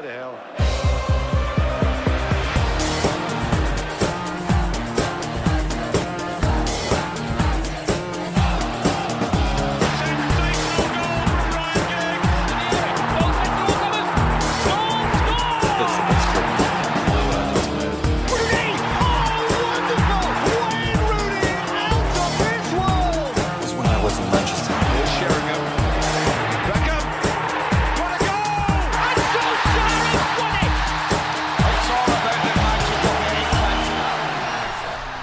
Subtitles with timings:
[0.00, 0.39] Football, bloody hell.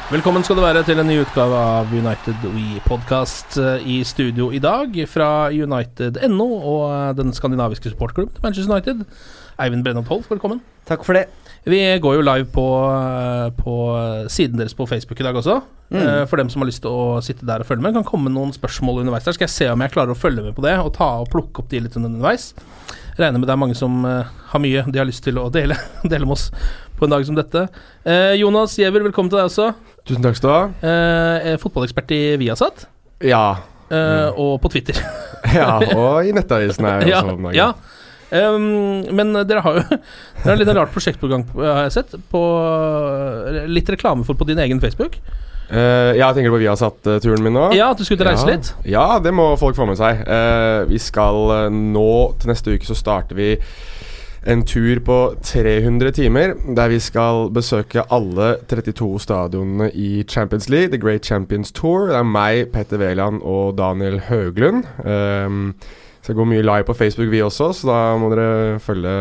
[0.08, 4.61] Velkommen skal du være til en ny utgave av United We Podcast i studio i
[4.63, 9.02] dag fra United.no og eh, den skandinaviske supportklubben til Manchester United.
[9.59, 10.61] Eivind Brennholt Holf, velkommen.
[10.88, 11.25] Takk for det.
[11.67, 13.75] Vi går jo live på, eh, på
[14.31, 15.59] siden deres på Facebook i dag også.
[15.91, 16.23] Mm.
[16.31, 17.91] For dem som har lyst til å sitte der og følge med.
[17.91, 19.35] Det kan komme noen spørsmål underveis der.
[19.35, 21.66] Skal jeg se om jeg klarer å følge med på det og ta og plukke
[21.66, 22.53] opp de litt underveis.
[23.17, 25.75] Regner med det er mange som eh, har mye de har lyst til å dele,
[26.11, 26.52] dele med oss
[26.97, 27.67] på en dag som dette.
[28.05, 29.72] Eh, Jonas Giæver, velkommen til deg også.
[30.08, 30.63] Tusen takk skal du ha.
[30.88, 32.88] Eh, er fotballekspert i Viasat,
[33.25, 33.58] Ja.
[33.91, 35.00] eh, og på Twitter.
[35.59, 35.78] ja.
[35.95, 37.72] Og i Nettavisen er jeg ja, også ja.
[38.28, 39.84] Um, men dere har jo
[40.44, 42.16] Dere har litt rart prosjektprogram, på- har jeg sett.
[42.31, 42.41] På,
[43.72, 45.19] litt reklame for på din egen Facebook.
[45.68, 47.69] Uh, ja, tenker du på Viasat-turen min nå?
[47.75, 48.53] Ja, at du skulle ut og reise ja.
[48.56, 48.74] litt.
[48.88, 50.24] Ja, det må folk få med seg.
[50.24, 53.50] Uh, vi skal eh, nå til neste uke så starter vi
[54.46, 60.92] en tur på 300 timer, der vi skal besøke alle 32 stadionene i Champions League,
[60.94, 62.08] The Great Champions Tour.
[62.12, 64.86] Det er meg, Petter Wæland og Daniel Høglund.
[65.03, 65.74] Um,
[66.22, 69.12] skal gå mye live på Facebook, vi også, så da må dere følge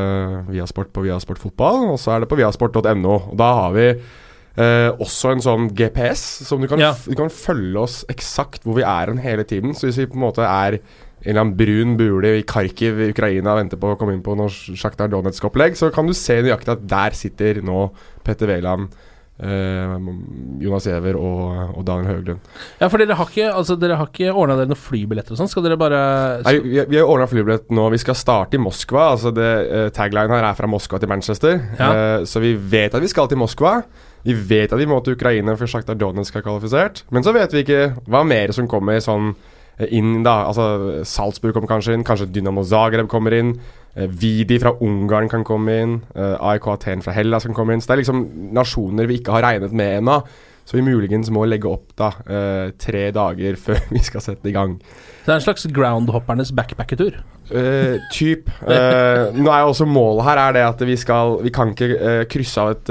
[0.50, 1.92] Viasport på Viasport fotball.
[1.92, 3.18] Og så er det på viasport.no.
[3.38, 6.92] Da har vi eh, også en sånn GPS, som du kan, Ja.
[7.06, 9.74] du kan følge oss eksakt hvor vi er hen hele tiden.
[9.74, 10.80] Så hvis vi på en måte er
[11.26, 14.36] en eller annen brun bule i Kharkiv i Ukraina venter på å komme inn på
[14.38, 17.88] noe Sjaktar Donetsk-opplegg, så kan du se nøyaktig at der sitter nå
[18.26, 18.94] Petter Wæland,
[19.42, 19.96] eh,
[20.62, 22.52] Jonas Giæver og, og Daniel Høglund.
[22.78, 25.50] Ja, for dere har ikke, altså, dere har ikke ordna dere noen flybilletter og sånn?
[25.50, 26.00] Skal dere bare
[26.46, 27.88] Nei, vi, vi har ordna flybillett nå.
[27.96, 29.08] Vi skal starte i Moskva.
[29.16, 31.58] Altså det, eh, Tagline her er fra Moskva til Manchester.
[31.80, 31.90] Ja.
[31.90, 33.80] Eh, så vi vet at vi skal til Moskva.
[34.26, 37.04] Vi vet at vi må til Ukraina for Sjaktar Donetsk er kvalifisert.
[37.14, 39.34] Men så vet vi ikke hva mer som kommer sånn
[39.84, 40.46] inn, da.
[40.48, 42.04] Altså Salzburg kommer kanskje inn.
[42.06, 43.56] Kanskje Dynamo Zagreb kommer inn.
[43.96, 45.96] Eh, Vidi fra Ungarn kan komme inn.
[46.14, 47.80] Eh, AIK Aten fra Hellas kan komme inn.
[47.84, 48.24] Så det er liksom
[48.56, 50.20] nasjoner vi ikke har regnet med ennå.
[50.66, 54.56] Så vi muligens må legge opp da eh, tre dager før vi skal sette i
[54.56, 54.78] gang.
[55.24, 57.20] Det er en slags groundhoppernes backpackertur.
[57.50, 58.48] Eh, typ.
[58.62, 61.88] Uh, nå er jo også Målet her er det at vi skal Vi kan ikke
[61.94, 62.90] uh, krysse av et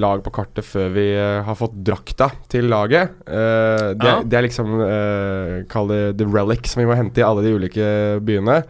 [0.00, 3.14] lag på kartet før vi har fått drakta til laget.
[3.24, 4.16] Det, Ja.
[4.24, 7.54] det er liksom uh, Kall det the relic som vi må hente i alle de
[7.54, 7.86] ulike
[8.24, 8.62] byene.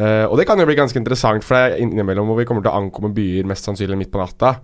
[0.00, 2.70] Og det kan jo bli ganske interessant, for det er innimellom hvor vi kommer til
[2.70, 4.54] å ankomme byer mest sannsynlig midt på natta.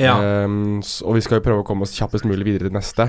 [0.00, 0.44] Ja.
[0.44, 3.08] Um, og vi skal jo prøve å komme oss kjappest mulig videre til neste.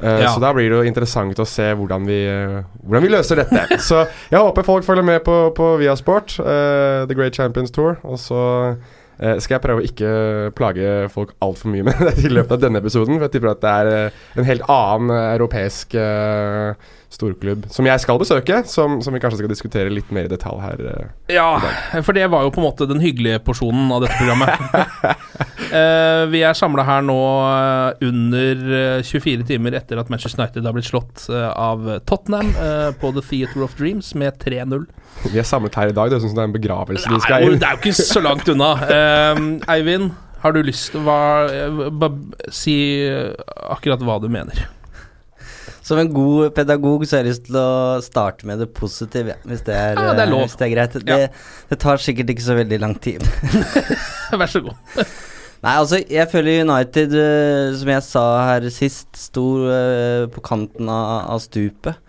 [0.00, 0.32] Uh, Ja.
[0.32, 3.78] Så da blir det jo interessant å se hvordan vi, uh, hvordan vi løser dette.
[3.88, 4.02] så
[4.32, 8.00] jeg håper folk følger med på, på Viasport, uh, The Great Champions Tour.
[8.02, 8.42] Og så
[9.14, 10.08] skal jeg prøve å ikke
[10.58, 13.14] plage folk altfor mye med det i løpet av denne episoden.
[13.14, 16.74] For jeg tipper at det er en helt annen europeisk eh,
[17.14, 20.62] storklubb som jeg skal besøke, som, som vi kanskje skal diskutere litt mer i detalj
[20.64, 20.82] her.
[20.82, 21.48] Uh, Ja,
[22.04, 24.58] for det var jo på en måte den hyggelige porsjonen av dette programmet.
[25.70, 30.66] uh, vi er samla her nå eh, under eh, 24 timer etter at Manchester United
[30.66, 32.52] har blitt slått uh, av Tottenham
[33.00, 34.84] på The Theatre of Dreams med 3-0.
[35.30, 36.10] Vi er samlet her i dag.
[36.10, 37.58] Det er som det er en begravelse Nei, Nei, skal inn.
[37.62, 38.70] det er jo ikke så langt unna.
[39.72, 40.10] Eivind,
[40.44, 42.10] har du lyst til å
[42.52, 42.76] si
[43.70, 44.66] akkurat hva du mener?
[45.84, 49.38] Som en god pedagog så har jeg lyst til å starte med det positive, ja,
[49.44, 50.96] hvis det er, Ja, det er eh, Hvis det er greit.
[51.04, 51.18] Det,
[51.68, 53.24] det tar sikkert ikke så veldig lang tid.
[54.40, 54.96] Vær så god.
[55.64, 60.88] Nei, altså, jeg føler United, eh, som jeg sa her sist, sto eh, på kanten
[60.88, 62.00] av, av stupet.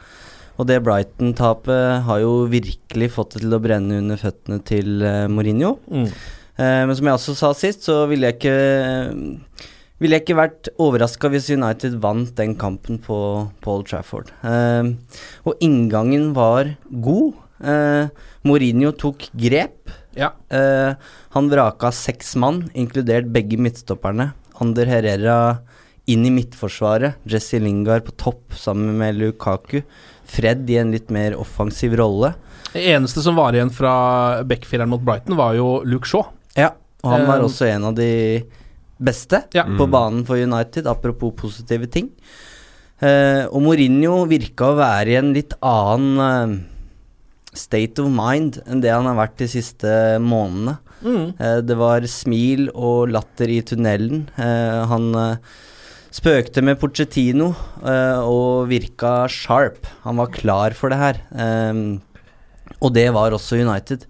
[0.56, 5.74] Og det Brighton-tapet har jo virkelig fått det til å brenne under føttene til Mourinho.
[5.92, 6.06] Mm.
[6.56, 8.54] Men som jeg også sa sist, så ville jeg ikke
[10.02, 13.18] Ville jeg ikke vært overraska hvis United vant den kampen på,
[13.64, 14.32] Paul Trafford.
[14.44, 14.90] Eh,
[15.48, 17.38] og inngangen var god.
[17.64, 18.10] Eh,
[18.44, 19.94] Mourinho tok grep.
[20.20, 20.34] Ja.
[20.52, 20.98] Eh,
[21.36, 24.34] han vraka seks mann, inkludert begge midtstopperne.
[24.60, 25.38] Ander Herrera
[26.12, 27.16] inn i midtforsvaret.
[27.28, 29.80] Jesse Lingard på topp sammen med Lukaku.
[30.26, 32.34] Fred i en litt mer offensiv rolle.
[32.74, 36.28] Det eneste som var igjen fra backfireren mot Brighton, var jo Luke Shaw.
[36.60, 38.44] Ja, og han var Eh, også en av de
[39.02, 39.64] beste Ja.
[39.66, 42.12] på banen for United, apropos positive ting.
[43.02, 46.56] Uh, og Mourinho virka å være i en litt annen uh,
[47.56, 49.92] state of mind enn det han har vært de siste
[50.24, 50.78] månedene.
[51.06, 54.26] Eh, det var smil og latter i tunnelen.
[54.42, 55.06] Eh, han
[56.16, 57.52] spøkte med Pochettino
[57.86, 59.86] eh, og virka sharp.
[60.04, 61.22] Han var klar for det her.
[62.82, 64.08] Og det var også United.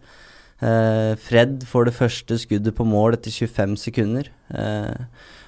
[0.65, 4.29] Eh, Fred får det første skuddet på mål etter 25 sekunder.
[4.49, 5.05] Eh,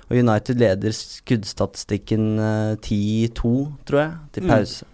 [0.08, 3.54] og United leder skuddstatistikken eh, 10-2,
[3.88, 4.50] tror jeg, til Mm.
[4.54, 4.86] pause.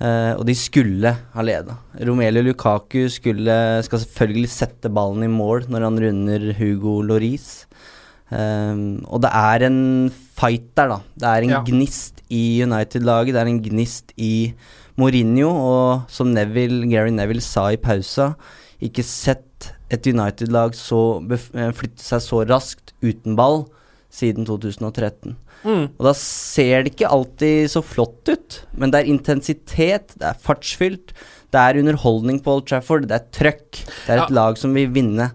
[0.00, 1.78] Eh, og de skulle ha leda.
[2.04, 7.66] Romelu Lukaku skulle, skal selvfølgelig sette ballen i mål når han runder Hugo Loris.
[8.28, 10.96] Um, og det er en fight der, da.
[11.16, 11.60] Det er en Ja.
[11.62, 13.32] gnist i United-laget.
[13.32, 14.52] Det er en gnist i
[14.98, 18.34] Mourinho, og som Neville, Gary Neville sa i pausa,
[18.82, 23.64] ikke sett et United-lag eh, flytte seg så raskt uten ball
[24.12, 25.36] siden 2013.
[25.66, 25.86] Mm.
[25.96, 30.40] Og da ser det ikke alltid så flott ut, men det er intensitet, det er
[30.42, 31.14] fartsfylt,
[31.54, 33.70] det er underholdning på Old Trafford, det er trøkk.
[34.06, 34.34] Det er et Ja.
[34.34, 35.30] lag som vil vinne.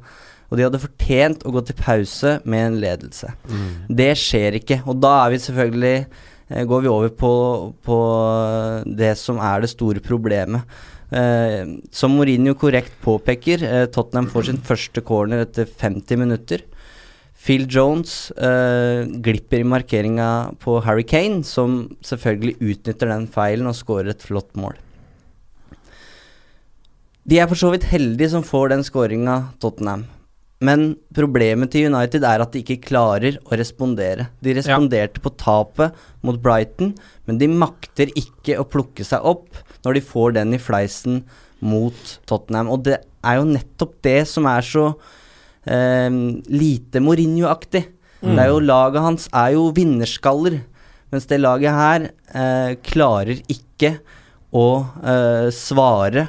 [0.51, 3.31] Og de hadde fortjent å gå til pause med en ledelse.
[3.87, 6.05] Det skjer ikke, og da er vi selvfølgelig
[6.49, 7.97] eh, Går vi over på, på
[8.85, 10.61] det som er det store problemet.
[11.11, 16.63] Eh, som Mourinho korrekt påpeker, eh, Tottenham får sin første corner etter 50 minutter.
[17.35, 23.75] Phil Jones eh, glipper i markeringa på Harry Kane, som selvfølgelig utnytter den feilen og
[23.75, 24.77] skårer et flott mål.
[27.27, 30.05] De er for så vidt heldige som får den skåringa, Tottenham.
[30.61, 34.27] Men problemet til United er at de ikke klarer å respondere.
[34.45, 36.93] De responderte på tapet mot Brighton,
[37.25, 41.23] men de makter ikke å plukke seg opp når de får den i fleisen
[41.65, 42.69] mot Tottenham.
[42.69, 44.85] Og det er jo nettopp det som er så
[45.65, 46.09] eh,
[46.53, 47.87] lite Mourinho-aktig.
[48.21, 48.35] Mm.
[48.35, 50.59] Det er jo Laget hans er jo vinnerskaller,
[51.11, 53.95] mens det laget her eh, klarer ikke
[54.53, 54.67] å
[55.01, 56.27] eh, svare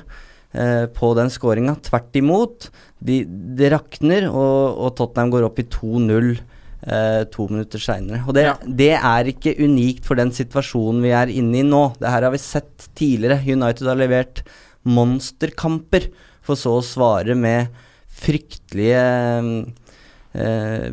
[0.57, 1.77] eh, på den skåringa.
[1.85, 2.71] Tvert imot.
[3.03, 3.23] De,
[3.59, 8.23] det rakner, og, og Tottenham går opp i 2-0 eh, to minutter seinere.
[8.27, 11.85] Og det, det er ikke unikt for den situasjonen vi er inne i nå.
[11.99, 13.43] Det her har vi sett tidligere.
[13.43, 14.45] United har levert
[14.83, 16.11] monsterkamper,
[16.43, 17.71] for så å svare med
[18.23, 19.03] fryktelige
[20.35, 20.93] eh,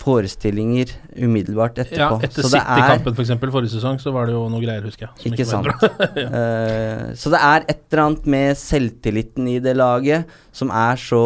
[0.00, 2.20] forestillinger umiddelbart etterpå.
[2.20, 5.08] Ja, etter er- City-kampen for eksempel, forrige sesong, så var det jo noe greier, husker
[5.08, 5.32] jeg.
[5.32, 6.00] ikke var sant.
[6.22, 6.28] ja.
[6.40, 11.22] Eh, så det er et eller annet med selvtilliten i det laget som er så,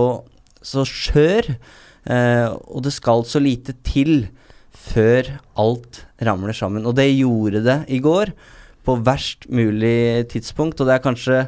[0.62, 1.50] så skjør.
[2.06, 4.28] eh, og det skal så lite til
[4.80, 5.28] før
[5.60, 6.86] alt ramler sammen.
[6.88, 8.32] Og det gjorde det i går,
[8.86, 10.80] på verst mulig tidspunkt.
[10.80, 11.40] Og det er kanskje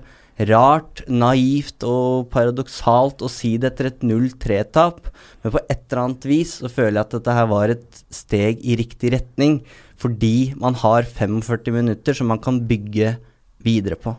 [0.48, 5.04] rart, naivt og paradoksalt å si det etter et 0-3-tap,
[5.42, 8.62] men på et eller annet vis så føler jeg at dette her var et steg
[8.64, 9.60] i riktig retning,
[10.00, 13.16] fordi man har 45 minutter som man kan bygge
[13.62, 14.16] videre på.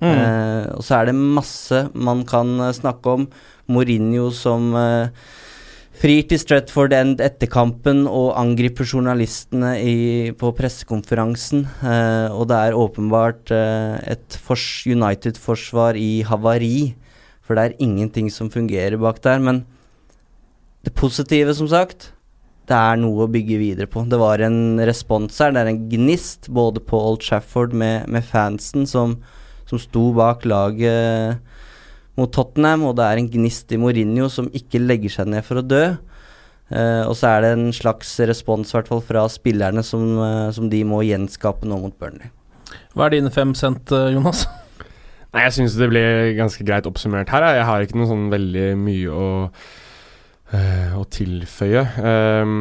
[0.00, 0.14] Mm.
[0.14, 3.26] Eh, og så er det masse man kan eh, snakke om.
[3.70, 5.12] Mourinho som eh,
[6.00, 9.96] frir til Stretford end etter kampen og angriper journalistene i,
[10.32, 11.66] på pressekonferansen.
[11.84, 14.38] Eh, og det er åpenbart eh, et
[14.88, 16.94] United-forsvar i havari,
[17.44, 19.38] for det er ingenting som fungerer bak der.
[19.44, 19.66] Men
[20.84, 22.12] det positive, som sagt,
[22.70, 24.06] det er noe å bygge videre på.
[24.08, 28.24] Det var en respons her, det er en gnist både på Old Trafford med, med
[28.24, 29.18] fansen som,
[29.68, 31.44] som sto bak laget
[32.20, 35.60] mot Tottenham, og det er en gnist i Mourinho som ikke legger seg ned for
[35.62, 35.84] å dø.
[36.70, 40.68] Uh, og så er det en slags respons, hvert fall fra spillerne, som, uh, som
[40.70, 42.30] de må gjenskape nå mot Burnley.
[42.94, 44.44] Hva er dine fem cent, eh, Jonas?
[45.34, 46.02] Nei, jeg syns det ble
[46.38, 47.42] ganske greit oppsummert her.
[47.48, 49.26] Jeg, jeg har ikke noe sånn veldig mye å
[50.54, 51.82] uh, å tilføye.
[51.98, 52.54] Um,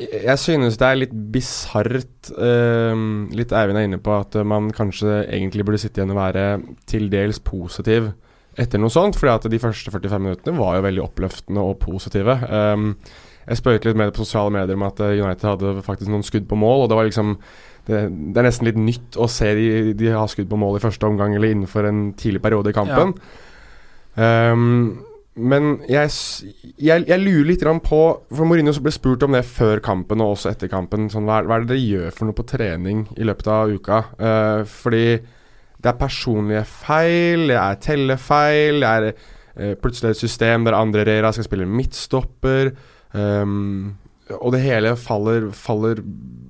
[0.00, 4.68] jeg- jeg synes det er litt bisart um, Litt Eivind er inne på at man
[4.76, 6.46] kanskje egentlig burde sitte igjen og være
[6.88, 8.12] til dels positiv
[8.60, 12.36] etter noe sånt, fordi at de første 45 minuttene var jo veldig oppløftende og positive.
[12.48, 12.90] Um,
[13.46, 16.26] jeg spøkte litt med det på sosiale medier om at eh, United hadde faktisk noen
[16.26, 17.36] skudd på mål, og det var liksom
[17.88, 19.64] det, det er nesten litt nytt å se de,
[19.98, 23.16] de ha skudd på mål i første omgang eller innenfor en tidlig periode i kampen.
[24.14, 25.00] Um,
[25.32, 26.12] men jeg,
[26.76, 28.00] jeg, jeg lurer litt på
[28.36, 31.08] For Mourinho ble spurt om det før kampen og også etter kampen.
[31.10, 34.02] Sånn, hva er det dere gjør for noe på trening i løpet av uka?
[34.20, 35.06] Uh, fordi
[35.82, 41.04] det er personlige feil, det er tellefeil, det er eh, plutselig et system der Andre
[41.08, 42.70] Rera skal spille midtstopper.
[43.12, 43.96] Um,
[44.38, 45.98] og det hele faller, faller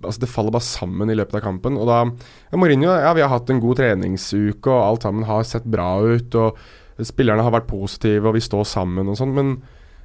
[0.02, 1.76] Altså det faller bare sammen i løpet av kampen.
[1.78, 5.44] Og da ja, Mourinho, ja, vi har hatt en god treningsuke, og alt sammen har
[5.46, 6.34] sett bra ut.
[6.34, 9.34] Og spillerne har vært positive, og vi står sammen og sånn.
[9.36, 9.52] Men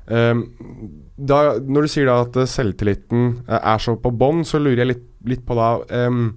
[0.05, 0.43] um,
[1.17, 5.07] da, når du sier da at selvtilliten er så på bånn, så lurer jeg litt,
[5.33, 6.27] litt på da ehm,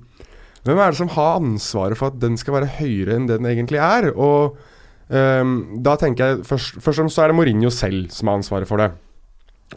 [0.67, 3.49] Hvem er det som har ansvaret for at den skal være høyere enn det den
[3.49, 4.11] egentlig er?
[4.13, 4.59] Og
[5.09, 8.69] um, da tenker jeg først, og fremst så er det Mourinho selv som har ansvaret
[8.69, 8.91] for det.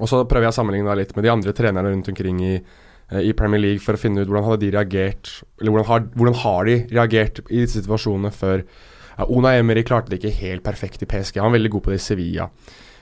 [0.01, 2.53] Og så prøver jeg å sammenligne det litt med de andre trenerne rundt omkring i,
[2.57, 5.29] eh, i Premier League for å finne ut hvordan hadde de reagert
[5.61, 8.65] Eller hvordan har, hvordan har de reagert i disse situasjonene før.
[9.13, 11.37] Ja, Ona Emery klarte det ikke helt perfekt i PSG.
[11.37, 12.49] Han var veldig god på det i Sevilla.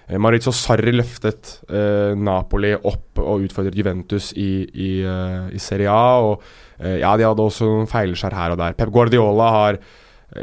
[0.07, 5.91] Eh, Maurizio Sarri løftet eh, Napoli opp og utfordret Juventus i, i, eh, i Serie
[5.91, 6.19] A.
[6.25, 6.43] Og
[6.79, 8.77] eh, ja, de hadde også noen feilskjær her og der.
[8.77, 9.81] Pep Guardiola har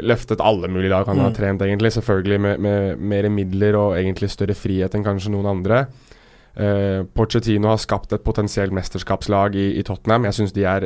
[0.05, 1.35] løftet alle mulige lag han har Mm.
[1.35, 1.91] trent, egentlig.
[1.95, 5.87] Selvfølgelig med, med mer midler og egentlig større frihet enn kanskje noen andre.
[6.59, 10.25] Uh, Pochettino har skapt et potensielt mesterskapslag i, i Tottenham.
[10.27, 10.85] Jeg syns de er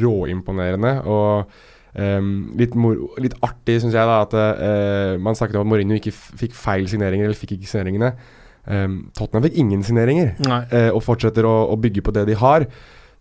[0.00, 0.92] råimponerende.
[1.04, 1.50] Og
[1.98, 2.30] ehm,
[2.60, 2.76] litt,
[3.22, 6.88] litt artig syns jeg da at uh, man snakket om at Mourinho ikke fikk feil
[6.90, 8.14] signeringer, eller fikk ikke signeringene.
[8.62, 10.36] Um, Tottenham fikk ingen signeringer,
[10.70, 12.68] eh, og fortsetter å, å bygge på det de har.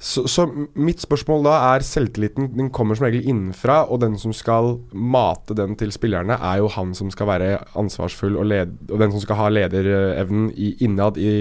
[0.02, 4.34] Så, så mitt spørsmål da er selvtilliten Den kommer som regel innenfra, og den som
[4.34, 8.98] skal mate den til spillerne, er jo han som skal være ansvarsfull og, led, og
[9.02, 11.36] den som skal ha lederevnen i, innad i,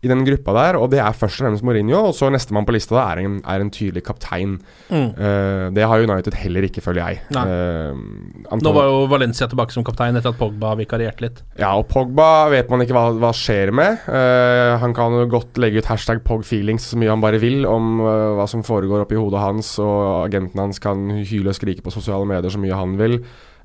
[0.00, 0.78] i den gruppa der.
[0.80, 3.38] Og det er først og fremst Mourinho, og så nestemann på lista da er en,
[3.44, 4.56] er en tydelig kaptein.
[4.88, 5.08] Mm.
[5.18, 7.20] Uh, det har United heller ikke, føler jeg.
[7.36, 11.42] Uh, Nå var jo Valencia tilbake som kaptein etter at Pogba vikarierte litt.
[11.60, 14.00] ja, og Pogba vet man ikke hva, hva skjer med.
[14.08, 18.00] Uh, han kan jo godt legge ut hashtag PogFeelings så mye han bare vil om
[18.00, 22.28] hva som foregår oppi hodet hans, og agenten hans kan hyle og skrike på sosiale
[22.28, 23.20] medier så mye han vil.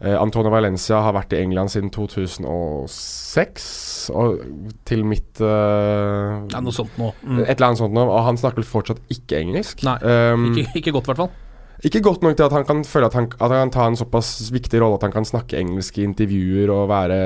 [0.06, 3.66] Eh, Antonio Valencia har vært i England siden 2006,
[4.14, 4.44] og
[4.86, 7.16] til mitt eh, Ja, noe sånt noe.
[7.24, 7.40] Mm.
[7.42, 9.82] Et eller annet sånt noe, og han snakker vel fortsatt ikke engelsk.
[9.88, 11.32] Nei, Um, Ikke, ikke godt, i hvert fall.
[11.86, 13.98] ikke godt nok til at han kan føle at han, at han kan ta en
[13.98, 17.18] såpass viktig rolle at han kan snakke engelsk i intervjuer og være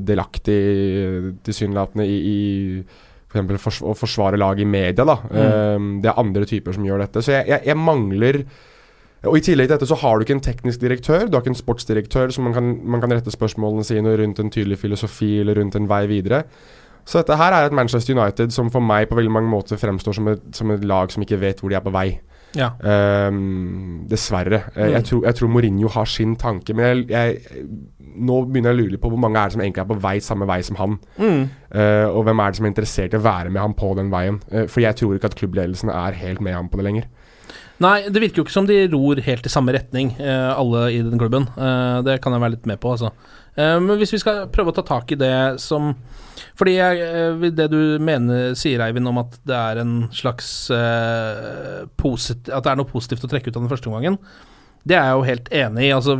[0.00, 0.60] delaktig
[1.44, 2.84] tilsynelatende i, i
[3.34, 5.04] for fors å forsvare lag i media.
[5.04, 5.16] da
[5.74, 7.22] um, Det er andre typer som gjør dette.
[7.24, 8.44] Så jeg, jeg, jeg mangler
[9.26, 11.54] og I tillegg til dette så har du ikke en teknisk direktør, du har ikke
[11.54, 15.60] en sportsdirektør som man kan, man kan rette spørsmålene sine rundt en tydelig filosofi eller
[15.60, 16.44] rundt en vei videre.
[17.04, 20.16] Så dette her er et Manchester United som for meg på veldig mange måter fremstår
[20.16, 22.08] som et, som et lag som ikke vet hvor de er på vei.
[22.54, 22.70] Ja.
[23.28, 24.62] Um, dessverre.
[24.76, 24.92] Mm.
[24.92, 27.66] jeg, tror, jeg tror Mourinho har sin tanke, men jeg, jeg,
[28.14, 30.14] nå begynner jeg å lure på hvor mange er det som egentlig er på vei
[30.22, 30.96] samme vei som han.
[31.18, 31.42] Mm.
[31.74, 34.12] Uh, og hvem er det som er interessert i å være med ham på den
[34.14, 34.40] veien.
[34.52, 37.10] Uh, for jeg tror ikke at klubbledelsen er helt med ham på det lenger.
[37.82, 41.00] Nei, det virker jo ikke som de ror helt i samme retning, eh, alle i
[41.02, 41.48] den klubben.
[41.58, 43.10] Eh, det kan jeg være litt med på, altså.
[43.56, 45.94] Eh, men hvis vi skal prøve å ta tak i det som
[46.58, 50.48] Fordi jeg, det du mener, sier Eivind, om at det er en slags
[51.98, 54.18] posit At det er noe positivt å trekke ut av den første omgangen,
[54.86, 55.92] det er jeg jo helt enig i.
[55.96, 56.16] Altså,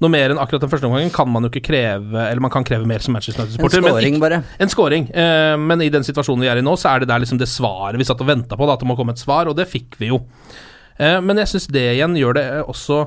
[0.00, 2.64] noe mer enn akkurat den første omgangen kan man jo ikke kreve Eller man kan
[2.66, 3.82] kreve mer som Manchester United-supporter.
[3.82, 4.42] En scoring, ikke- bare.
[4.58, 5.10] en scoring.
[5.12, 7.48] Eh, men i den situasjonen vi er i nå, så er det der liksom det
[7.48, 9.68] svaret vi satt og venta på, da, at det må komme et svar, og det
[9.68, 10.22] fikk vi jo.
[11.00, 13.04] Eh, men jeg syns det igjen gjør det eh, også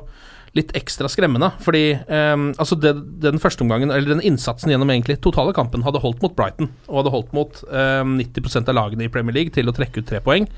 [0.57, 1.51] litt ekstra skremmende.
[1.65, 6.01] Fordi eh, altså det, den første omgangen, eller den innsatsen gjennom egentlig totale kampen, hadde
[6.03, 9.69] holdt mot Brighton, og hadde holdt mot eh, 90% av lagene i Premier League til
[9.69, 10.49] å trekke ut tre poeng.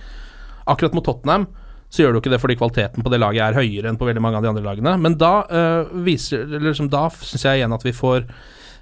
[0.65, 1.47] Akkurat mot Tottenham
[1.95, 4.23] så gjør du ikke det fordi kvaliteten på det laget er høyere enn på veldig
[4.23, 4.95] mange av de andre lagene.
[4.99, 8.25] Men da uh, liksom, Da syns jeg igjen at vi får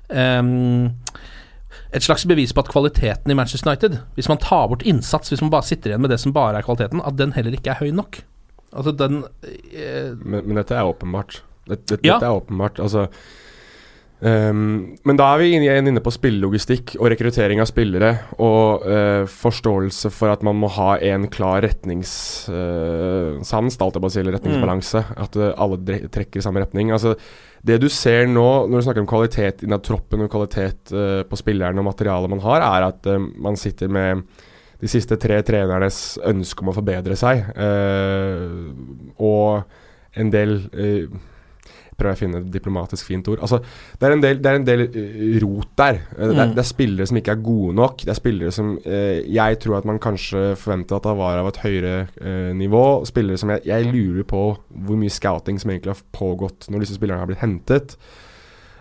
[0.10, 0.88] ehm,
[1.94, 5.44] et slags bevis på at kvaliteten i Manchester United, hvis man tar bort innsats, hvis
[5.44, 7.84] man bare sitter igjen med det som bare er kvaliteten, at den heller ikke er
[7.84, 8.24] høy nok.
[8.74, 11.42] Altså den eh, Men, men dette er åpenbart.
[11.70, 12.18] Dette, dette, Ja.
[12.18, 12.80] dette er åpenbart.
[12.84, 13.08] Altså
[14.20, 18.12] um, Men da er vi igjen inne på spillelogistikk og rekruttering av spillere
[18.42, 22.52] og uh, forståelse for at man må ha en klar retningssans,
[23.80, 25.00] uh, bare sier, eller retningsbalanse.
[25.16, 25.78] At uh, alle
[26.12, 26.92] trekker i samme retning.
[26.96, 27.16] Altså
[27.64, 31.40] det du ser nå, når du snakker om kvalitet innad troppen og kvalitet uh, på
[31.40, 34.26] spillerne og materialet man har, er at eh, man sitter med
[34.84, 37.46] de siste tre trenernes ønske om å forbedre seg.
[37.56, 38.48] eh,
[39.24, 39.64] og
[40.20, 41.06] en del eh,
[41.94, 43.40] prøver å finne et diplomatisk fint ord.
[43.46, 43.60] Altså,
[44.02, 46.00] det er en del, det er en del eh, rot der.
[46.18, 46.56] Eh, Det, er, Mm.
[46.58, 47.98] det er spillere som ikke er gode nok.
[48.02, 51.48] Det er spillere som eh, jeg tror at man kanskje forventet at det var av
[51.52, 52.84] et høyere eh, nivå.
[53.06, 54.42] Spillere som jeg, jeg lurer på
[54.74, 57.96] hvor mye scouting som egentlig har pågått når disse spillerne har blitt hentet.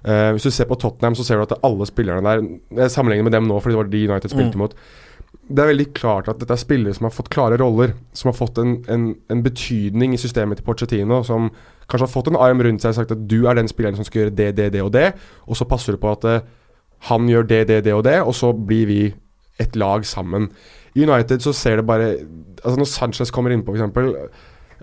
[0.02, 2.40] Hvis du ser på Tottenham, så ser du at alle spillerne der
[2.82, 4.58] Jeg sammenligner med dem nå, fordi det var de United spilte Mm.
[4.58, 4.74] mot.
[5.48, 7.96] Det er veldig klart at dette er spillere som har fått klare roller.
[8.16, 11.22] Som har fått en, en, en betydning i systemet til Pochettino.
[11.26, 11.50] Som
[11.90, 14.06] kanskje har fått en arm rundt seg og sagt at du er den spilleren som
[14.08, 15.10] skal gjøre det, det, det og det.
[15.46, 16.46] Og så passer du på at uh,
[17.10, 19.02] han gjør det, det, det og det, og så blir vi
[19.60, 20.48] et lag sammen.
[20.94, 22.14] I United så ser det bare
[22.62, 24.42] Altså Når Sanchez kommer innpå, f.eks.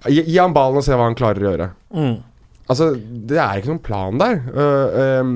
[0.09, 1.67] Gi, han ballen og se hva han klarer å gjøre.
[1.95, 2.15] Mm.
[2.69, 2.91] Altså,
[3.29, 4.35] Det er ikke noen plan der.
[4.53, 5.31] Uh, um,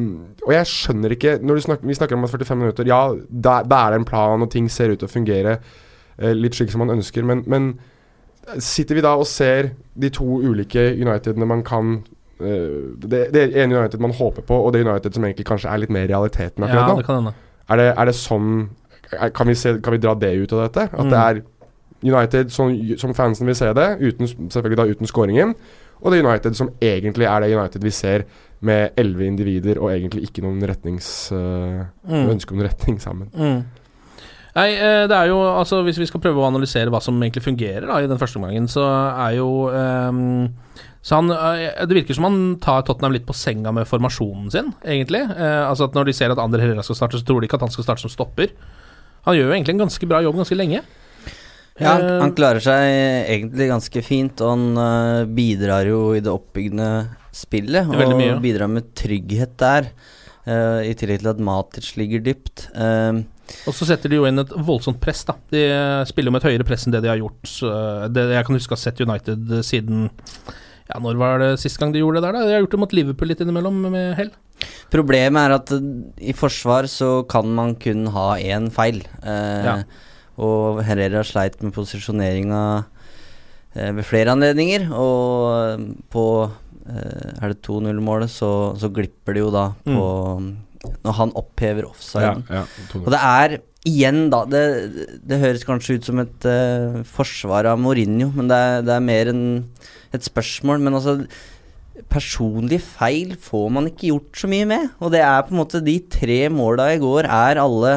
[0.46, 3.00] og jeg skjønner ikke Når du snakker, vi snakker om at 45 minutter Ja,
[3.30, 5.56] da, da er det en plan, og ting ser ut til å fungere
[6.22, 7.72] uh, litt slik som man ønsker, men, men
[8.60, 11.94] sitter vi da og ser de to ulike Unitedene man kan
[12.44, 15.82] uh, det, det ene United man håper på, og det United som egentlig kanskje er
[15.86, 17.00] litt mer realiteten Ja, akkurat nå?
[17.02, 17.32] det kan.
[17.74, 18.50] Er det, er det sånn
[19.13, 20.90] er, kan, vi se, kan vi dra det ut av dette?
[20.92, 21.24] At det Mm.
[21.24, 21.42] er
[22.04, 25.54] United som, som fansen vil se det, uten, selvfølgelig da uten scoringen.
[26.03, 28.25] Og det United som egentlig er det United vi ser,
[28.63, 32.29] med elleve individer og egentlig ikke noen retnings Mm.
[32.31, 33.27] ønske om noen retning sammen.
[33.36, 33.63] Mm.
[34.53, 37.45] Nei, eh, det er jo Altså Hvis vi skal prøve å analysere hva som egentlig
[37.45, 38.83] fungerer da i den første omgangen, så
[39.25, 40.48] er jo um,
[41.01, 44.74] Så han eh, Det virker som han tar Tottenham litt på senga med formasjonen sin,
[44.86, 45.24] egentlig.
[45.31, 47.57] Uh, altså at Når de ser at Ander Herrera skal starte, så tror de ikke
[47.60, 48.53] at han skal starte som stopper.
[49.25, 50.83] Han gjør jo egentlig en ganske bra jobb ganske lenge.
[51.82, 52.84] Ja, Eh, han klarer seg
[53.34, 56.89] egentlig ganske fint, og han øh, bidrar jo i det oppbyggende
[57.34, 57.88] spillet.
[57.89, 58.36] Og mye.
[58.44, 59.88] bidrar med trygghet der,
[60.46, 62.68] uh, i tillegg til at Matic ligger dypt.
[62.77, 63.24] Uh,
[63.65, 65.34] Og så setter de jo inn et voldsomt press, da.
[65.51, 67.50] De eh, spiller jo med et høyere press enn det de har gjort.
[67.65, 70.06] Uh, Det jeg kan huske å ha sett United eh, siden
[70.94, 72.46] Ja, når var det sist gang de gjorde det der, da?
[72.46, 74.32] De har gjort det mot Liverpool litt innimellom, med hell.
[74.94, 75.74] Problemet er at
[76.22, 79.01] i forsvar så kan man kun ha én feil.
[79.24, 79.77] Eh, Ja.
[80.42, 82.62] Og Herrera sleit med posisjoneringa
[83.75, 89.46] eh, ved flere anledninger, og eh, på eh, Er det 2-0-målet, så, så glipper det
[89.46, 90.07] jo da på
[91.05, 92.44] Når han opphever offsiden.
[92.50, 92.66] ja,
[93.00, 93.57] Og det er
[93.88, 94.64] igjen, da Det,
[95.24, 99.03] det høres kanskje ut som et uh, forsvar av Mourinho, men det er, det er
[99.03, 99.48] mer enn
[100.16, 100.79] et spørsmål.
[100.84, 101.18] Men altså
[102.10, 104.88] Personlige feil får man ikke gjort så mye med.
[104.98, 107.94] Og det er på en måte de tre måla i går er alle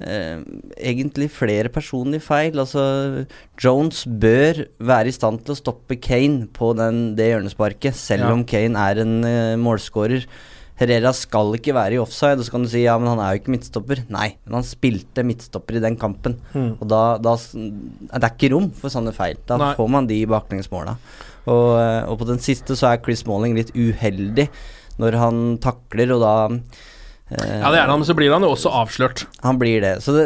[0.00, 0.40] eh,
[0.76, 2.58] egentlig flere personlige feil.
[2.58, 3.26] Altså
[3.60, 8.32] Jones bør være i stand til å stoppe Kane på den, det hjørnesparket, selv Ja.
[8.32, 10.26] om Kane er en eh, målskårer.
[10.80, 13.34] Herrera skal ikke være i offside, og så kan du si ja, men han er
[13.34, 13.98] jo ikke midtstopper.
[14.08, 16.38] Nei, men han spilte midtstopper i den kampen.
[16.54, 16.70] Mm.
[16.80, 19.36] Og da, da Det er ikke rom for sånne feil.
[19.46, 19.74] Da Nei.
[19.76, 20.96] får man de baklengsmåla.
[21.46, 24.48] Og, eh, og på den siste så er Chris Malling litt uheldig
[25.00, 26.34] når han takler, og da
[27.30, 29.26] Ja, det er han, men så blir han jo også avslørt.
[29.44, 30.00] han blir det.
[30.02, 30.24] Så det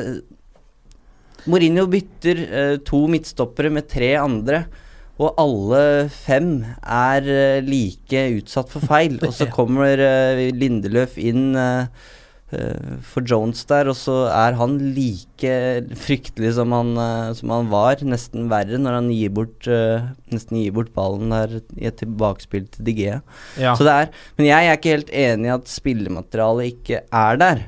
[1.45, 4.65] Mourinho bytter eh, to midtstoppere med tre andre,
[5.21, 9.19] og alle fem er eh, like utsatt for feil.
[9.27, 12.13] Og så kommer uh, Lindeløf inn eh, eh,
[13.03, 15.53] for Jones der, og så er han like
[15.99, 18.03] fryktelig som han, eh, som han var.
[18.07, 22.69] Nesten verre når han gir bort, eh, nesten gir bort ballen der i et tilbakespill
[22.71, 23.03] til DG
[23.59, 23.75] Ja.
[23.75, 27.65] Så det er, men jeg er ikke helt enig i at spillematerialet ikke er der.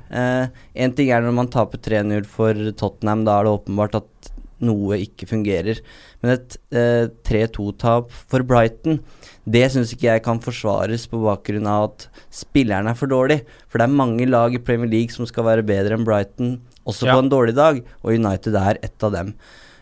[0.76, 4.32] Én ting er når man taper 3-0 for Tottenham, da er det åpenbart at
[4.64, 5.80] noe ikke fungerer.
[6.22, 9.00] Men et eh, 3-2-tap for Brighton,
[9.46, 13.40] det syns ikke jeg kan forsvares på bakgrunn av at spillerne er for dårlig.
[13.70, 16.56] For det er mange lag i Premier League som skal være bedre enn Brighton,
[16.86, 17.14] også Ja.
[17.14, 19.34] på en dårlig dag, og United er ett av dem.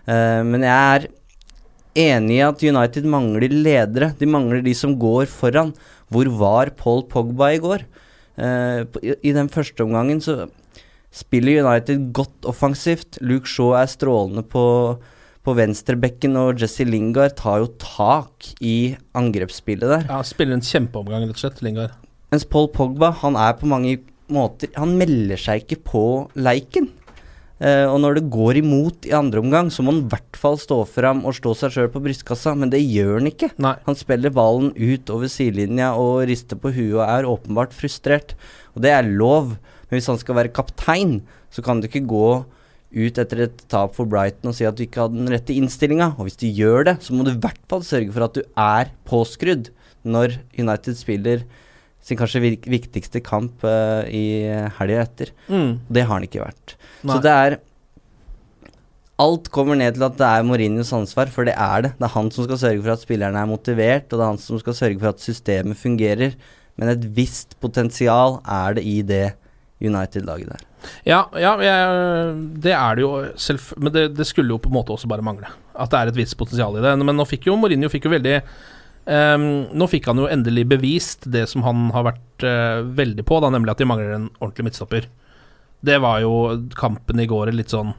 [0.06, 1.08] Uh, men jeg er
[1.96, 4.14] enig i at United mangler ledere.
[4.18, 5.72] De mangler de som går foran.
[6.12, 7.86] Hvor var Paul Pogba i går?
[8.36, 10.50] Uh, på, i, I den første omgangen så
[11.14, 13.16] spiller United godt offensivt.
[13.22, 14.98] Luke Shaw er strålende på,
[15.44, 20.08] på venstrebekken, og Jesse Lingard tar jo tak i angrepsspillet der.
[20.08, 21.94] Ja, spiller en kjempeomgang, rett og slett, Lingard.
[22.32, 23.98] Mens Paul Pogba, han er på mange
[24.32, 26.04] måter Han melder seg ikke på
[26.34, 26.88] leiken.
[27.62, 30.56] Uh, og når det går imot i andre omgang, så må han i hvert fall
[30.58, 33.52] stå fram og stå seg sjøl på brystkassa, men det gjør han ikke.
[33.62, 33.76] Nei.
[33.86, 38.34] Han spiller ballen ut over sidelinja og rister på huet og er åpenbart frustrert.
[38.74, 39.54] Og det er lov,
[39.86, 41.20] men hvis han skal være kaptein,
[41.54, 42.28] så kan du ikke gå
[42.94, 46.12] ut etter et tap for Brighton og si at du ikke hadde den rette innstillinga.
[46.16, 48.42] Og hvis du gjør det, så må du i hvert fall sørge for at du
[48.44, 49.70] er påskrudd
[50.04, 51.44] når United spiller
[52.04, 54.44] sin kanskje viktigste kamp uh, i
[54.78, 55.30] helga etter.
[55.48, 55.78] Mm.
[55.88, 56.74] Det har han ikke vært.
[57.00, 57.14] Nei.
[57.14, 57.56] Så det er
[59.22, 61.92] alt kommer ned til at det er Mourinhos ansvar, for det er det.
[62.00, 64.42] Det er han som skal sørge for at spillerne er motivert, og det er han
[64.42, 66.34] som skal sørge for at systemet fungerer.
[66.74, 69.26] Men et visst potensial er det i det
[69.84, 70.64] United-laget der.
[71.08, 74.78] Ja, ja jeg, det er det jo selv, Men det, det, skulle jo på en
[74.78, 75.50] måte også bare mangle.
[75.74, 76.94] At det er et visst potensial i det.
[77.02, 78.38] Men nå fikk jo Mourinho fikk jo veldig
[79.08, 83.42] um, Nå fikk han jo endelig bevist det som han har vært uh, veldig på,
[83.42, 85.10] da, nemlig at de mangler en ordentlig midtstopper.
[85.84, 86.34] Det var jo
[86.78, 87.92] kampen i går litt sånn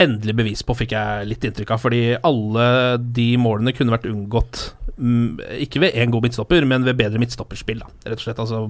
[0.00, 1.82] endelig bevis på, fikk jeg litt inntrykk av.
[1.82, 2.66] Fordi alle
[3.00, 4.62] de målene kunne vært unngått,
[4.96, 8.42] mm, ikke ved én god midtstopper, men ved bedre midtstopperspill, da, rett og slett.
[8.42, 8.62] Altså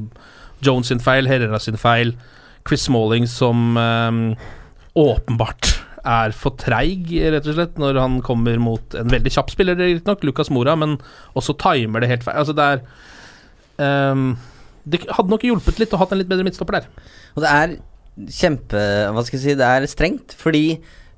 [0.66, 2.16] Jones sin feil, Herrera sin feil,
[2.68, 4.25] Chris Smalling som um,
[4.99, 9.77] åpenbart er for treig, rett og slett, når han kommer mot en veldig kjapp spiller,
[9.79, 10.96] riktignok, Lucas Mora, men
[11.37, 12.40] også timer det helt feil.
[12.40, 14.33] Altså, det er um,
[14.88, 16.88] Det hadde nok hjulpet litt å ha en litt bedre midtstopper der.
[17.37, 17.77] Og det er
[18.20, 18.81] kjempe
[19.14, 20.64] Hva skal jeg si, det er strengt, fordi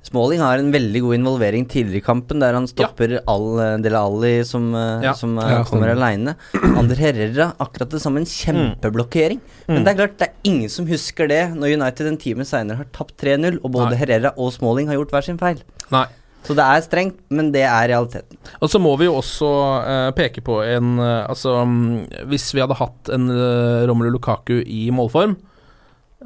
[0.03, 3.21] Smalling har en veldig god involvering tidligere i kampen, der han stopper ja.
[3.31, 5.13] all eh, Dele Alli som, eh, ja.
[5.15, 6.35] som ja, kommer aleine.
[6.59, 9.39] Ander Herrera akkurat det samme, en kjempeblokkering.
[9.63, 9.71] Mm.
[9.71, 12.83] Men det er klart, det er ingen som husker det når United en time seinere
[12.83, 14.01] har tapt 3-0, og både Nei.
[14.03, 15.63] Herrera og Smalling har gjort hver sin feil.
[15.93, 16.05] Nei.
[16.43, 18.35] Så det er strengt, men det er realiteten.
[18.59, 19.49] Og så må vi jo også
[19.87, 24.57] uh, peke på en uh, Altså, um, hvis vi hadde hatt en uh, Romelu Lukaku
[24.59, 25.37] i målform,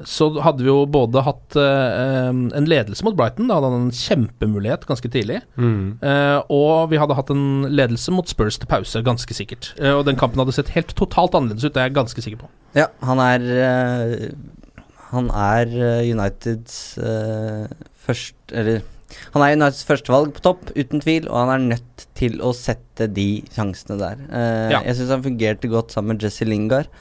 [0.06, 3.96] så hadde vi jo både hatt uh, en ledelse mot Brighton, da hadde han en
[3.96, 5.40] kjempemulighet ganske tidlig.
[5.56, 5.98] Mm.
[6.04, 9.72] Uh, og vi hadde hatt en ledelse mot Spurs til pause, ganske sikkert.
[9.80, 12.44] Uh, og den kampen hadde sett helt totalt annerledes ut, det er jeg ganske sikker
[12.44, 12.52] på.
[12.78, 13.42] Ja, han er
[15.08, 15.72] Han er
[16.04, 17.00] Uniteds
[18.04, 18.82] først Eller
[19.32, 23.08] han er Uniteds førstevalg på topp, uten tvil, og han er nødt til å sette
[23.08, 24.24] de sjansene der.
[24.74, 24.82] Ja.
[24.84, 26.92] Jeg syns han fungerte godt sammen med Jesse Lingard,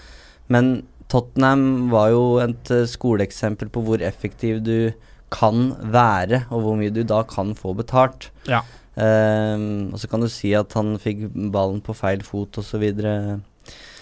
[0.47, 4.90] men Tottenham var jo et uh, skoleeksempel på hvor effektiv du
[5.33, 8.31] kan være, og hvor mye du da kan få betalt.
[8.49, 8.62] Ja.
[8.97, 12.85] Um, og så kan du si at han fikk ballen på feil fot osv.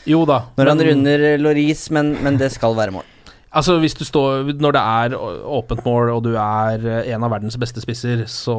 [0.04, 0.38] Jo da.
[0.58, 3.08] Når han runder Loris, men, men, det skal være mål.
[3.54, 7.30] Altså hvis du står Når det er åpent mål, og du er eh, en av
[7.30, 8.54] verdens beste spisser, så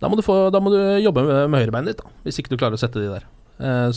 [0.00, 2.14] da, må få, da må du, jobbe med, med høyrebeinet ditt, da.
[2.24, 3.26] Hvis ikke du klarer å sette de der.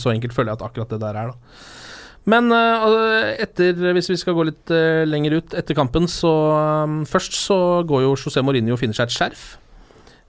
[0.00, 1.79] Så enkelt føler jeg at akkurat det der er, da.
[2.28, 6.32] Men uh, etter, hvis vi skal gå litt uh, lenger ut etter kampen, så
[6.84, 9.44] um, Først så går jo José Mourinho og finner seg et skjerf.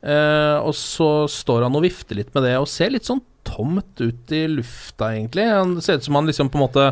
[0.01, 3.99] Uh, og så står han og vifter litt med det, og ser litt sånn tomt
[3.99, 5.49] ut i lufta, egentlig.
[5.51, 6.87] Han ser ut som han liksom på en måte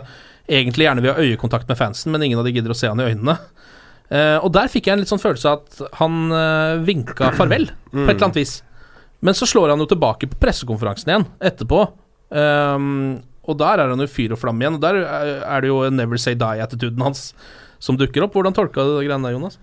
[0.49, 2.99] egentlig gjerne vil ha øyekontakt med fansen, men ingen av de gidder å se han
[2.99, 3.35] i øynene.
[4.41, 6.15] og der fikk jeg en litt sånn følelse av at han
[6.81, 8.55] vinka farvel, på et eller annet vis.
[9.21, 11.83] Men så slår han jo tilbake på pressekonferansen igjen etterpå.
[12.33, 14.77] Um, og der er han jo fyr og flamme igjen.
[14.77, 17.31] Og der er det jo never say die-attituden hans
[17.81, 18.37] som dukker opp.
[18.37, 19.59] Hvordan tolka du det greiene der, Jonas?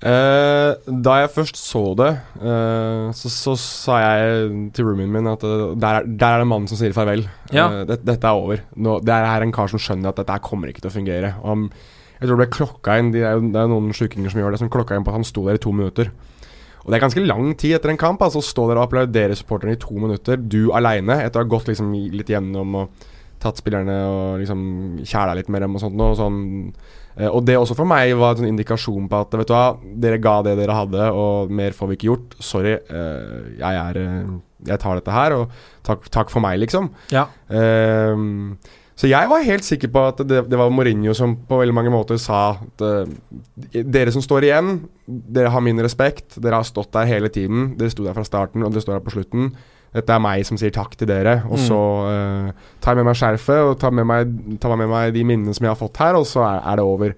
[0.00, 2.08] Uh, da jeg først så det,
[2.40, 6.48] uh, så, så, sa jeg til roomien min at uh, der, er, der, er det
[6.48, 7.26] mannen som sier farvel.
[7.52, 7.66] Ja.
[7.84, 8.62] Det, dette er over.
[8.80, 11.34] Nå, det er en kar som skjønner at dette kommer ikke til å fungere.
[11.44, 11.68] Og
[12.16, 14.56] jeg tror det ble klokka inn Det er jo det er noen sjukinger som gjør
[14.56, 16.08] det, som klokka inn på at han sto der i to minutter.
[16.84, 18.22] Og det er ganske lang tid etter en kamp.
[18.24, 21.70] Altså stå der og applaudere supporterne i to minutter, du aleine, etter å ha gått
[21.70, 23.08] liksom litt gjennom og
[23.40, 24.64] tatt spillerne og liksom
[25.00, 26.02] kjæla litt med dem og sånt.
[26.04, 26.40] Og, sånn.
[27.16, 29.64] Eh, og det også for meg var en sånn indikasjon på at vet du hva,
[30.04, 32.36] dere ga det dere hadde, og mer får vi ikke gjort.
[32.44, 34.36] Sorry, eh, jeg er eh,
[34.68, 35.54] Jeg tar dette her, og
[35.88, 36.90] takk, takk for meg, liksom.
[37.08, 37.22] Ja.
[37.48, 38.58] Um,
[39.00, 41.92] så jeg var helt sikker på at det, det, var Mourinho som på veldig mange
[41.92, 43.08] måter sa at uh,
[43.72, 44.74] dere som står igjen,
[45.08, 46.36] dere har min respekt.
[46.36, 47.70] Dere har stått der hele tiden.
[47.80, 49.54] Dere sto der fra starten, og dere står der på slutten.
[49.96, 51.38] Dette er meg som sier takk til dere.
[51.48, 51.64] Og mm.
[51.64, 51.80] så
[52.12, 55.56] uh, tar jeg med meg skjerfet og tar med meg, tar med meg de minnene
[55.56, 57.16] som jeg har fått her, og så er, er det over.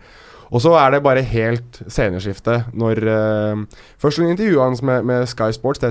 [0.52, 5.50] Og så er det bare helt sceneskifte når uh, Først intervjuet hans med, med, Sky
[5.56, 5.82] Sports.
[5.82, 5.90] Det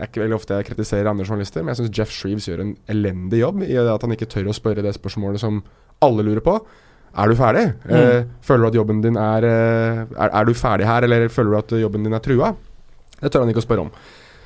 [0.00, 2.62] synes, er ikke veldig ofte jeg kritiserer andre journalister, men jeg syns Jeff Shreeves gjør
[2.64, 5.62] en elendig jobb i at han ikke tør å spørre det spørsmålet som
[6.00, 6.56] alle lurer på.
[7.18, 7.66] Er du ferdig?
[7.84, 7.94] Mm.
[7.96, 11.50] Eh, føler du at jobben din er, uh, er, er du ferdig her, eller føler
[11.50, 12.54] du at jobben din er trua?
[13.20, 13.90] Det tør han ikke å spørre om.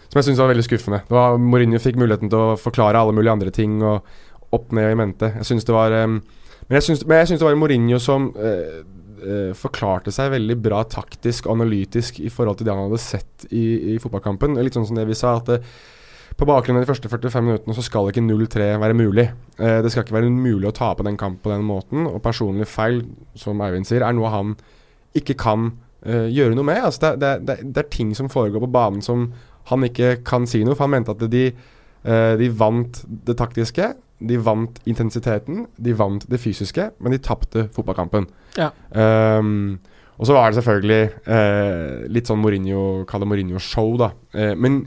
[0.08, 1.02] Som jeg syns var veldig skuffende.
[1.08, 4.06] Det var Mourinho fikk muligheten til å forklare alle mulige andre ting og
[4.54, 5.32] opp ned i mente.
[5.40, 6.20] Jeg syns det var um,
[6.68, 8.80] Men jeg syns, det var Mourinho som uh,
[9.24, 13.94] uh, forklarte seg veldig bra taktisk analytisk i forhold til det han hadde sett i,
[13.94, 14.58] i fotballkampen.
[14.60, 15.58] Litt sånn som det vi sa, at det,
[16.34, 19.28] på bakgrunn av de første 45 minuttene så skal ikke 0-3 være mulig.
[19.58, 22.08] Uh, det skal ikke være mulig å tape den kampen på den måten.
[22.10, 23.02] Og personlig feil,
[23.38, 24.56] som Eivind sier, er noe han
[25.18, 25.70] ikke kan
[26.06, 26.82] uh, gjøre noe med.
[26.84, 29.28] Altså det, det, det, det, er ting som foregår på banen som
[29.70, 31.46] han ikke kan si noe, for han mente at de,
[32.04, 33.86] de vant det taktiske.
[34.24, 38.28] De vant intensiteten, de vant det fysiske, men de tapte fotballkampen.
[38.60, 38.70] Ja.
[38.92, 39.80] Um,
[40.18, 44.12] Og så var det selvfølgelig uh, litt sånn Mourinho, kall det Mourinho-show, da.
[44.36, 44.84] Uh, men,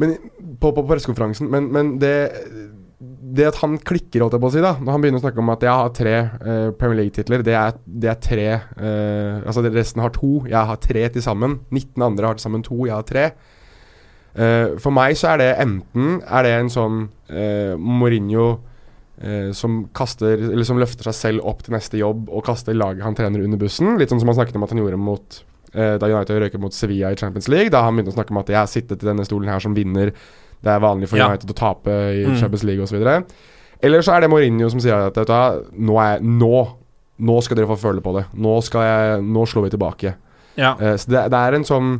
[0.00, 0.16] men
[0.58, 2.14] på, på pressekonferansen Men, men det,
[2.98, 5.42] det at han klikker, holdt jeg på å si, da når han begynner å snakke
[5.44, 7.54] om at jeg har tre uh, Premier League-titler, det,
[7.86, 11.60] det er tre eh, Altså resten har to, jeg har tre til sammen.
[11.70, 13.28] 19 andre har til sammen to, jeg har tre.
[14.38, 18.60] Eh, for meg så er det enten Er det en sånn eh, Mourinho
[19.18, 23.02] eh, som kaster Eller som løfter seg selv opp til neste jobb og kaster laget
[23.02, 23.96] han trener under bussen.
[23.98, 27.10] Litt sånn som han snakket om at han gjorde mot da United røyket mot Sevilla
[27.12, 27.68] i Champions League.
[27.70, 29.74] Da han begynte å snakke om at jeg har sittet i denne stolen her som
[29.76, 30.08] vinner.
[30.64, 31.26] Det er vanlig for Ja.
[31.28, 32.38] United å tape i Mm.
[32.40, 32.96] Champions League osv.
[33.82, 36.62] Eller så er det Mourinho som sier at vet du nå, er, nå,
[37.20, 38.24] nå skal dere få føle på det.
[38.34, 40.14] Nå, jeg, nå slår vi tilbake.
[40.56, 40.72] Ja.
[40.96, 41.92] Så det, det er en sånn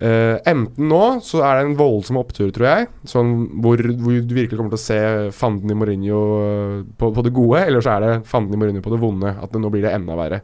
[0.00, 4.34] eh, Enten nå så er det en voldsom opptur, tror jeg, sånn hvor, hvor du
[4.36, 5.00] virkelig kommer til å se
[5.36, 8.84] fanden i Mourinho eh, på, på det gode, eller så er det fanden i Mourinho
[8.84, 9.34] på det vonde.
[9.36, 10.42] At det, nå blir det enda verre.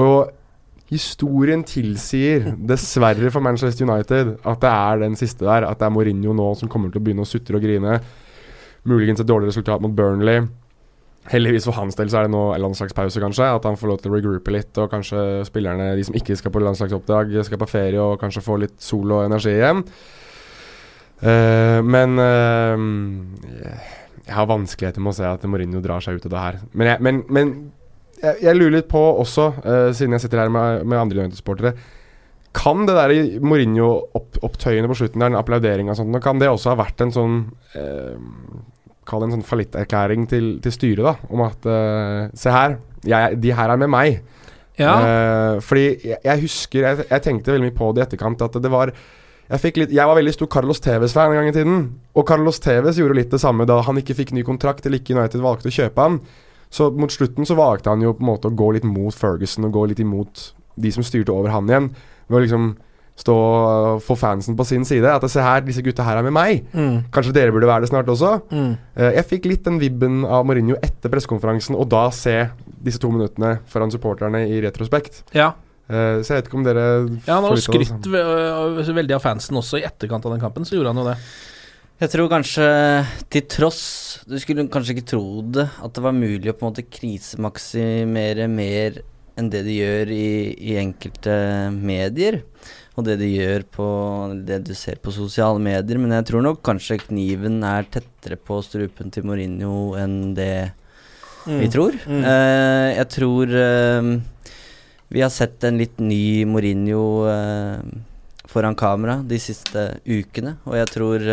[0.00, 0.32] Og
[0.92, 5.68] historien tilsier, dessverre for Manchester United, at det er den siste der.
[5.68, 8.00] At det er Mourinho nå som kommer til å begynne å sutre og grine.
[8.88, 10.42] Muligens et dårlig resultat mot Burnley.
[11.30, 13.46] Heldigvis for hans del så er det nå landslagspause, kanskje.
[13.46, 16.54] At han får lov til å regroupe litt, og kanskje spillerne, de som ikke skal
[16.54, 19.84] på landslagsoppdrag, skal på ferie og kanskje få litt sol og energi igjen.
[21.22, 22.74] Uh, men uh,
[24.26, 26.60] jeg har vanskeligheter med å se at Mourinho drar seg ut av det her.
[26.74, 27.52] Men jeg, men, men
[28.18, 31.76] jeg, jeg lurer litt på også, uh, siden jeg sitter her med, med andre United-sportere
[32.58, 33.14] Kan det der
[33.46, 37.38] Mourinho-opptøyene på slutten, der, den applauderinga og sånt, kan det også ha vært en sånn
[39.08, 42.76] Kall en sånn fallitterklæring til, til styret, da, om at uh, Se her,
[43.08, 44.20] jeg, de her er med meg.
[44.78, 44.92] Ja.
[44.92, 48.56] Uh, fordi jeg, jeg husker jeg, jeg tenkte veldig mye på det i etterkant, at
[48.62, 51.82] det var jeg, fikk litt, jeg var veldig stor Carlos Tevez-fan en gang i tiden.
[52.16, 55.16] Og Carlos Tevez gjorde litt det samme da han ikke fikk ny kontrakt, eller ikke
[55.18, 56.22] United valgte å kjøpe han.
[56.72, 59.68] Så mot slutten så valgte han jo på en måte å gå litt mot Ferguson
[59.68, 60.46] og gå litt imot
[60.80, 61.90] de som styrte over han igjen.
[62.30, 62.70] Ved å liksom
[63.18, 65.08] stå og få fansen på sin side.
[65.08, 66.62] At se her, disse gutta her er med meg.
[66.72, 67.04] Mm.
[67.12, 68.38] Kanskje dere burde være det snart også.
[68.50, 68.72] Mm.
[68.96, 72.38] Eh, jeg fikk litt den vibben av Mourinho etter pressekonferansen, og da se
[72.82, 75.22] disse to minuttene foran supporterne i retrospekt.
[75.36, 75.52] Ja.
[75.92, 76.84] Eh, så jeg vet ikke om dere
[77.26, 80.78] Ja, han har skrytt øh, veldig av fansen også i etterkant av den kampen, så
[80.78, 81.16] gjorde han jo det.
[82.02, 82.64] Jeg tror kanskje
[83.30, 83.82] til tross
[84.26, 88.48] Du skulle kanskje ikke tro det, at det var mulig å på en måte krisemaksimere
[88.50, 89.02] mer
[89.38, 90.30] enn det de gjør i,
[90.72, 91.34] i enkelte
[91.72, 92.42] medier.
[92.92, 93.86] Og det de gjør på
[94.44, 95.96] det du ser på sosiale medier.
[95.98, 100.54] Men jeg tror nok kanskje kniven er tettere på strupen til Mourinho enn det
[101.46, 101.70] vi Mm.
[101.74, 101.96] tror.
[102.06, 102.20] Mm.
[102.22, 104.20] Uh, jeg tror uh,
[105.10, 107.80] vi har sett en litt ny Mourinho uh,
[108.46, 111.24] foran kamera de siste ukene, og jeg tror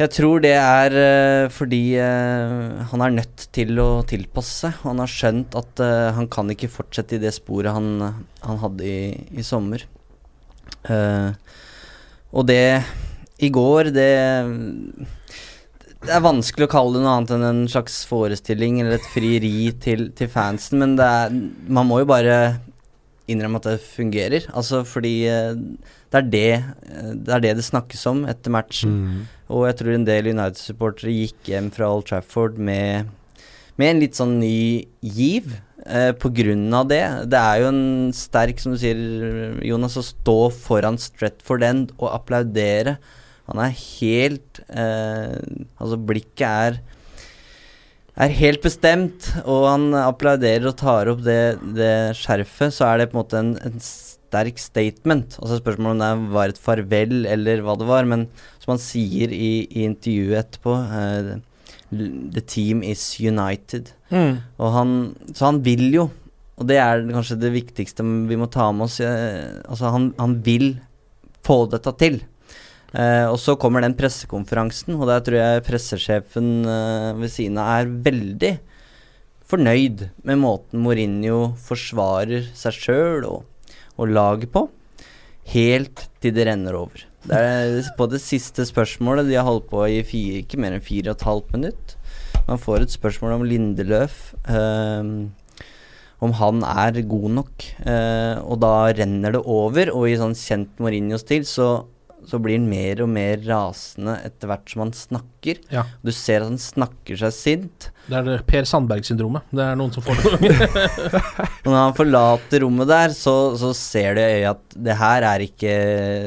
[0.00, 4.78] jeg tror det er eh, fordi eh, han er nødt til å tilpasse seg.
[4.86, 8.86] Han har skjønt at eh, han kan ikke fortsette i det sporet han, han hadde
[8.88, 9.84] i, i sommer.
[12.30, 12.64] Og det
[13.44, 14.12] i går, det
[16.00, 19.68] Det er vanskelig å kalle det noe annet enn en slags forestilling eller et frieri
[19.84, 21.34] til, til fansen, men er,
[21.68, 22.38] man må jo bare
[23.28, 24.48] innrømme at det fungerer.
[24.56, 25.28] Altså fordi
[26.10, 26.52] det er det,
[26.90, 28.96] eh, det er det det snakkes om etter matchen.
[28.98, 29.24] Mm.
[29.54, 33.10] Og jeg tror en del United-supportere gikk hjem fra Old Trafford med,
[33.78, 35.54] med en litt sånn ny giv
[35.86, 37.02] eh, på grunn av det.
[37.30, 39.00] Det er jo en sterk, som du sier,
[39.66, 42.98] Jonas, å stå foran Stretford End og applaudere.
[43.50, 45.38] Han er helt eh,
[45.80, 46.82] Altså, blikket er
[48.20, 53.06] er helt bestemt, og han applauderer og tar opp det, det skjerfet, så er det
[53.10, 53.78] på en måte en, en
[54.30, 55.36] sterk statement.
[55.42, 58.28] Altså Spørsmålet om det var et farvel eller hva det var, men
[58.62, 61.38] som han sier i, i intervjuet etterpå uh,
[61.90, 63.90] The team is united.
[64.14, 64.38] Mm.
[64.62, 64.96] Og han,
[65.34, 66.06] så han vil jo,
[66.60, 70.38] og det er kanskje det viktigste vi må ta med oss uh, Altså, han, han
[70.46, 70.76] vil
[71.46, 72.20] få dette til.
[72.94, 76.50] Uh, og så kommer den pressekonferansen, og der tror jeg pressesjefen
[77.18, 78.54] ved siden av er veldig
[79.50, 83.49] fornøyd med måten Mourinho forsvarer seg sjøl og,
[84.00, 84.66] og laget på,
[85.52, 87.06] helt til det renner over.
[87.20, 90.84] Det er på det siste spørsmålet de har holdt på i fire, ikke mer enn
[90.84, 91.96] fire og et halvt minutt.
[92.48, 94.32] Man får et spørsmål om Lindeløf.
[94.48, 95.30] Um,
[96.20, 97.66] om han er god nok.
[97.84, 101.70] Uh, og da renner det over, og i sånn kjent Mourinho-stil så,
[102.30, 105.58] så blir han mer og mer rasende etter hvert som han snakker.
[105.74, 105.82] Ja.
[106.06, 107.88] Du ser at han snakker seg sint.
[108.10, 109.44] Det er det Per Sandberg-syndromet.
[109.54, 110.52] Det er noen som får det.
[111.66, 115.44] Når han forlater rommet der, så, så ser du i øyet at det her er
[115.44, 115.74] ikke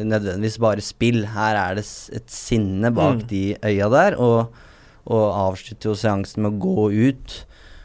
[0.08, 1.24] nødvendigvis bare spill.
[1.34, 1.86] Her er det
[2.20, 3.26] et sinne bak Mm.
[3.30, 4.54] de øya der, og,
[5.06, 7.36] og avslutter jo seansen med å gå ut.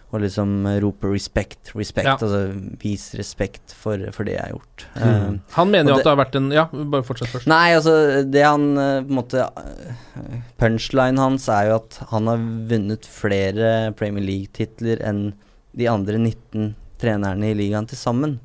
[0.09, 2.17] Og liksom rope 'respect', respect, Ja.
[2.17, 2.49] altså
[2.81, 4.87] vis respekt for, for det jeg har gjort.
[4.97, 5.05] Mm.
[5.05, 7.47] Uh, Han mener jo at det har vært en Ja, bare fortsett først.
[7.47, 12.27] Nei, altså det han eh, på en måte eh, Punchline hans er jo at han
[12.27, 15.35] har vunnet flere Premier League-titler enn
[15.77, 18.39] de andre 19 trenerne i ligaen til sammen.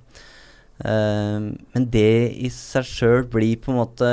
[0.84, 4.08] Uh, men det i seg sjøl blir på en måte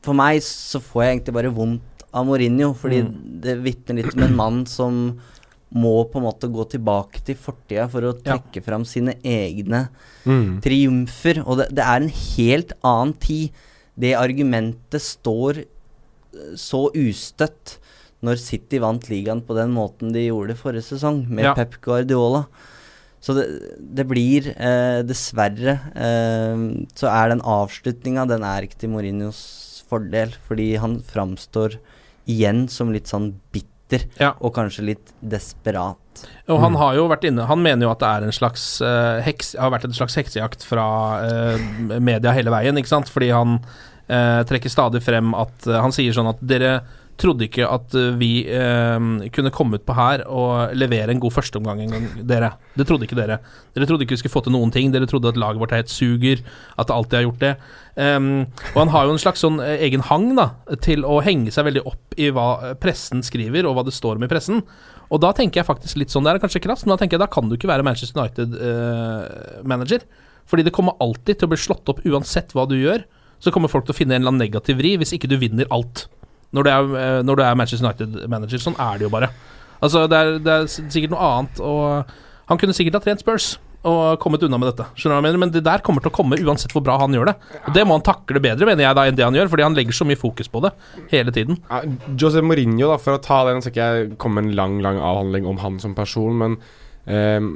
[0.00, 3.02] For meg så får jeg egentlig bare vondt av Mourinho, fordi
[3.42, 5.02] det vitner litt om en mann som
[5.74, 8.36] må på en måte gå tilbake til fortida for å Ja.
[8.36, 9.88] trekke fram sine egne
[10.26, 10.60] Mm.
[10.62, 11.42] triumfer.
[11.46, 13.50] Og det, det er en helt annen tid.
[13.98, 17.78] Det argumentet står eh, så ustøtt
[18.22, 21.54] når City vant ligaen på den måten de gjorde forrige sesong, med Ja.
[21.54, 22.46] Pep Guardiola.
[23.22, 23.46] Så det,
[23.78, 30.32] det blir eh, dessverre eh, Så er den avslutninga Den er ikke til Mourinhos fordel,
[30.48, 31.76] fordi han framstår
[32.26, 33.68] igjen som litt sånn bitter
[34.20, 34.32] Ja.
[34.40, 35.98] og kanskje litt desperat.
[36.52, 39.18] Og han har jo vært inne Han mener jo at det er en slags uh,
[39.24, 40.84] heks Har vært en slags heksejakt fra
[41.24, 41.64] uh,
[41.96, 43.10] media hele veien, ikke sant?
[43.10, 46.76] Fordi han uh, trekker stadig frem at Han sier sånn at dere
[47.22, 51.34] trodde ikke at eh, vi eh, kunne komme ut på her og levere en god
[51.36, 52.52] førsteomgang en gang, dere.
[52.76, 53.38] Det trodde ikke dere.
[53.76, 54.90] Dere trodde ikke vi skulle få til noen ting.
[54.92, 56.42] Dere trodde at laget vårt er helt suger,
[56.76, 57.54] at det alltid har gjort det.
[57.92, 60.46] Um, og han har jo en slags sånn eh, egen hang da
[60.80, 64.16] til å henge seg veldig opp i hva eh, pressen skriver, og hva det står
[64.16, 64.62] om i pressen.
[65.12, 67.24] Og da tenker jeg faktisk litt sånn, det er kanskje krass, men da tenker jeg
[67.26, 70.06] da kan du ikke være Manchester United-manager.
[70.48, 73.04] Fordi det kommer alltid til å bli slått opp uansett hva du gjør.
[73.42, 75.68] Så kommer folk til å finne en eller annen negativ vri hvis ikke du vinner
[75.74, 76.06] alt.
[76.52, 78.62] Når du er, eh, når du er Manchester United-manager.
[78.62, 79.32] Sånn er det jo bare.
[79.82, 82.16] Altså, det er, det er sikkert noe annet, og
[82.50, 83.54] han kunne sikkert ha trent Spurs.
[83.82, 84.84] Og kommet unna med dette.
[84.94, 85.40] Skjønner du hva jeg mener?
[85.42, 87.34] Men det der kommer til å komme uansett hvor bra han gjør det.
[87.66, 89.74] Og det må han takle bedre, mener jeg, da enn det han gjør, fordi han
[89.74, 90.70] legger så mye fokus på det
[91.10, 91.58] hele tiden.
[91.66, 91.80] Ja,
[92.14, 95.02] Jose Mourinho, da, for å ta den, så ikke jeg komme med en lang lang
[95.02, 96.60] avhandling om han som person, men
[97.06, 97.48] ehm,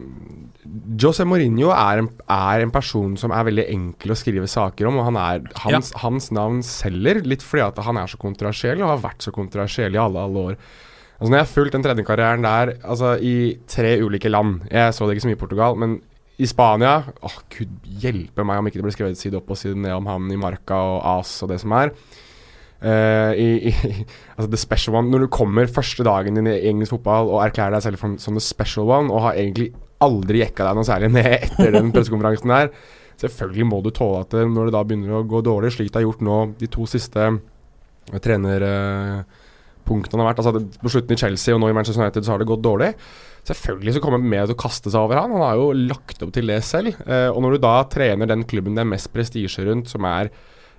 [0.98, 4.98] Jose Mourinho er en, er en person som er veldig enkel å skrive saker om.
[5.00, 8.94] og han er, hans, hans navn selger, litt fordi at han er så kontroversiell og
[8.94, 10.58] har vært så kontroversiell i alle, alle år.
[11.16, 14.92] Altså Når jeg har fulgt den tredje karrieren der altså i tre ulike land Jeg
[14.92, 15.94] så det ikke så mye i Portugal, men
[16.36, 19.78] i Spania Åh, gud hjelpe meg om ikke det ble skrevet side opp og side
[19.80, 21.94] ned om han i Marca og AS og det som er.
[22.76, 23.72] Eh, i, i,
[24.36, 27.72] altså the special one Når du kommer første dagen din i engelsk fotball og erklærer
[27.72, 29.70] deg selv som, the special one, og har egentlig
[30.04, 32.68] aldri jekka deg noe særlig ned etter den pressekonferansen der
[33.16, 36.04] Selvfølgelig må du tåle at når det da begynner å gå dårlig, slik det har
[36.04, 41.62] gjort nå de to siste eh, trenerpunktene har vært Altså På slutten i Chelsea og
[41.62, 42.90] nå i Manchester United så har det gått dårlig.
[43.48, 45.32] Selvfølgelig så kommer Med å kaste seg over han.
[45.32, 46.92] Han har jo lagt opp til det selv.
[47.08, 50.28] Uh, og når du da trener den klubben det er mest prestisje rundt, som er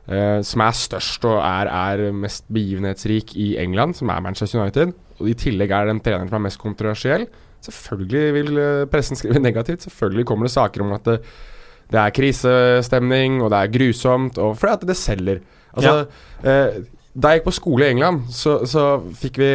[0.08, 4.96] eh, som er størst og er, er mest begivenhetsrik i England, som er Manchester United,
[5.20, 7.28] og i tillegg er den treneren som er mest kontroversiell,
[7.68, 9.88] selvfølgelig vil eh, pressen skrive negativt.
[9.88, 11.22] Selvfølgelig kommer det saker om at det,
[11.92, 15.42] det er krisestemning, og det er grusomt, og fordi at det selger.
[15.74, 16.06] Altså,
[16.44, 16.84] eh,
[17.18, 19.48] da jeg gikk på skole i England, så, så fikk vi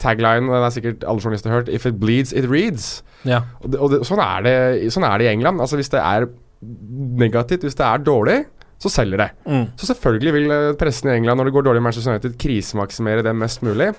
[0.00, 3.02] tagline, den er sikkert alle journalister hørt, 'If it bleeds, it reads'.
[3.24, 3.42] Ja.
[3.60, 5.60] Og, det, og det, sånn, er det, sånn er det i England.
[5.60, 6.26] Altså Hvis det er
[7.20, 8.38] negativt, hvis det er dårlig,
[8.84, 9.30] så selger det.
[9.48, 9.64] Mm.
[9.80, 13.24] Så selvfølgelig vil eh, pressen i England, når det går dårlig i Manchester United, krisemaksimere
[13.24, 13.90] det mest mulig.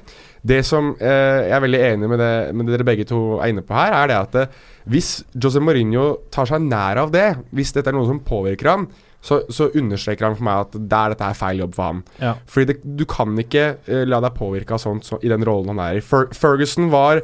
[0.45, 3.53] Det som eh, jeg er veldig enig med det, med det dere begge to er
[3.53, 4.61] inne på her, er det at eh,
[4.93, 8.85] hvis Jose Mourinho tar seg nær av det, hvis dette er noe som påvirker ham,
[9.25, 12.03] så, så understreker han for meg at det er dette er feil jobb for ham.
[12.21, 12.35] Ja.
[12.45, 15.73] Fordi det, du kan ikke eh, la deg påvirke av sånt så, i den rollen
[15.73, 16.05] han er i.
[16.05, 17.23] Fer Ferguson var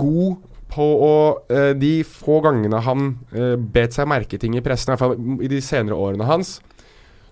[0.00, 0.40] god
[0.74, 1.14] på å
[1.52, 5.42] eh, De få gangene han uh, bet seg merke ting i pressen, i hvert fall
[5.44, 6.58] i de senere årene hans,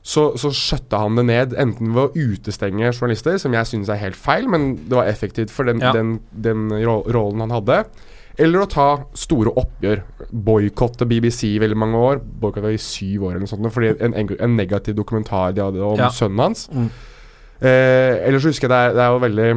[0.02, 4.00] så, så skjøtta han det ned, enten ved å utestenge journalister, som jeg syns er
[4.00, 5.92] helt feil, men det var effektivt for den, Ja.
[5.94, 7.84] den, den rollen han hadde.
[8.40, 10.02] Eller å ta store oppgjør.
[10.32, 12.20] Boikotte BBC i veldig mange år.
[12.40, 13.68] Boikotte i syv år eller noe sånt.
[13.74, 16.08] Fordi en, en, negativ dokumentar de hadde om Ja.
[16.08, 16.64] sønnen hans.
[16.72, 16.88] Mm.
[17.60, 19.50] Eh, ellers så husker jeg det er, det er jo veldig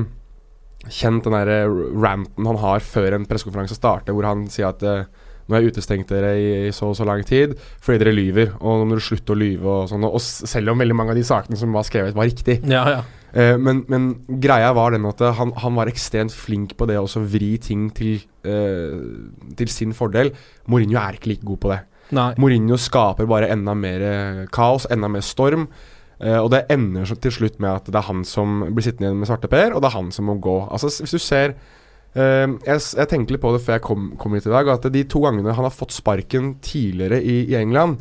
[0.92, 4.84] kjent den der eh, ranten han har før en pressekonferanse starter, hvor han sier at
[4.86, 5.06] eh,
[5.46, 8.56] nå har jeg utestengt dere i, i så og så lang tid fordi dere lyver,
[8.58, 10.08] og nå må dere slutte å lyve og sånn.
[10.08, 12.60] Og selv om veldig mange av de sakene som var skrevet, var riktig.
[12.72, 13.04] Ja, ja.
[13.36, 17.26] Eh, men, men greia var den at han, han var ekstremt flink på det å
[17.28, 18.96] vri ting til, eh,
[19.60, 20.34] til sin fordel.
[20.72, 21.82] Mourinho er ikke like god på det.
[22.16, 22.32] Nei.
[22.42, 24.04] Mourinho skaper bare enda mer
[24.54, 25.68] kaos, enda mer storm.
[26.24, 29.10] Eh, og det ender så til slutt med at det er han som blir sittende
[29.10, 30.60] igjen med svarteper, og det er han som må gå.
[30.72, 34.38] Altså Hvis du ser uh, jeg, jeg tenkte litt på det før jeg kom, kom
[34.38, 38.00] hit i dag, at de to gangene han har fått sparken tidligere i, i England,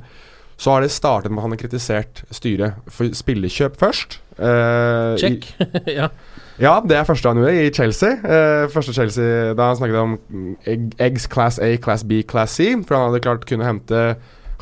[0.57, 4.21] så har det startet med at han har kritisert styret for spillekjøp først.
[4.39, 5.49] Uh, Check.
[5.99, 6.09] ja.
[6.62, 8.15] ja, det er første han gjorde i Chelsea.
[8.71, 10.17] Første Chelsea Da han snakket om
[10.67, 12.71] egg, eggs class A, class B, class C.
[12.87, 14.07] For han hadde klart kunne hente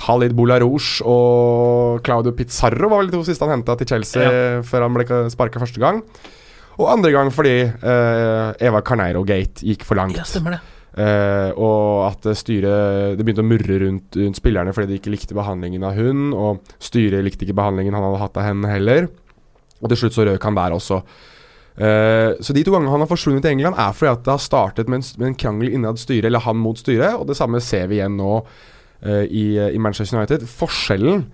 [0.01, 4.86] Khalid Bolarouche og Claudio Pizarro var vel de to siste han henta til Chelsea før
[4.86, 6.01] han ble sparka første gang.
[6.80, 10.16] Og andre gang fordi uh, Eva Carneiro-gate gikk for langt.
[10.16, 10.62] ja, stemmer det.
[10.93, 15.36] Uh, og at styret Det begynte å murre rundt, rundt spillerne fordi de ikke likte
[15.36, 19.09] behandlingen av hun, og styret likte ikke behandlingen han hadde hatt av henne heller.
[19.80, 21.01] Og til slutt så røk han der også.
[21.72, 24.45] Uh, så de to gangene han har forsvunnet til England, er fordi at det har
[24.45, 27.62] startet med en, med en krangel innad styret, eller han mot styret, og det samme
[27.64, 28.43] ser vi igjen nå
[29.03, 30.45] i, i Manchester United.
[30.47, 31.25] Forskjellen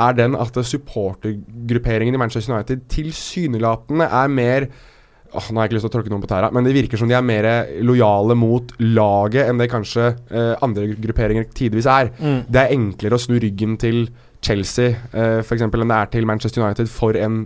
[0.00, 4.66] er den at supportergrupperingen i Manchester United tilsynelatende er mer
[5.32, 7.00] oh, Nå har jeg ikke lyst til å tråkke noen på tæra, men det virker
[7.00, 7.48] som de er mer
[7.84, 12.12] lojale mot laget enn det kanskje eh, andre grupperinger tidvis er.
[12.18, 12.42] Mm.
[12.52, 14.04] Det er enklere å snu ryggen til
[14.44, 17.44] Chelsea eh, for eksempel, enn det er til Manchester United for en,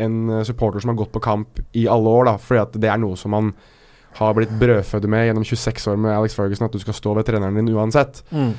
[0.00, 2.30] en eh, supporter som har gått på kamp i alle år.
[2.32, 3.52] da Fordi at det er noe som man
[4.18, 7.28] har blitt brødfødd med gjennom 26 år med Alex Ferguson, at du skal stå ved
[7.28, 8.22] treneren din uansett.
[8.30, 8.52] Mm.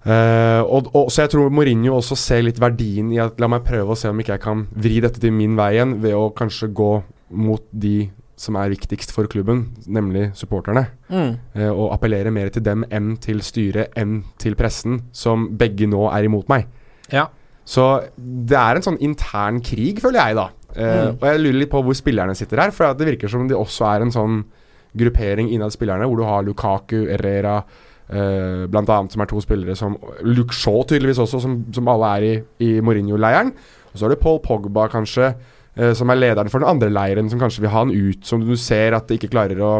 [0.00, 3.66] Uh, og, og, så jeg tror Mourinho også ser litt verdien i at la meg
[3.66, 6.30] prøve å se om ikke jeg kan vri dette til min vei igjen, ved å
[6.36, 6.92] kanskje gå
[7.36, 8.08] mot de
[8.40, 10.86] som er viktigst for klubben, nemlig supporterne.
[11.12, 11.34] Mm.
[11.52, 16.06] Uh, og appellere mer til dem enn til styret, enn til pressen, som begge nå
[16.08, 16.64] er imot meg.
[17.12, 17.28] Ja.
[17.68, 17.84] Så
[18.16, 20.48] det er en sånn intern krig, føler jeg, da.
[20.76, 21.16] Eh, Mm.
[21.20, 23.86] Og jeg lurer litt på hvor spillerne sitter her, for det virker som det også
[23.90, 24.42] er en sånn
[24.96, 29.76] gruppering innad spillerne, hvor du har Lukaku, Herrera uh, blant annet, som er to spillere
[29.78, 29.94] som
[30.26, 32.32] Luke Shaw tydeligvis også, som, som alle er i,
[32.66, 33.52] i Mourinho-leiren.
[33.92, 35.30] Og så har du Paul Pogba, kanskje,
[35.78, 38.42] uh, som er lederen for den andre leiren, som kanskje vil ha han ut, som
[38.42, 39.72] du ser at det ikke klarer å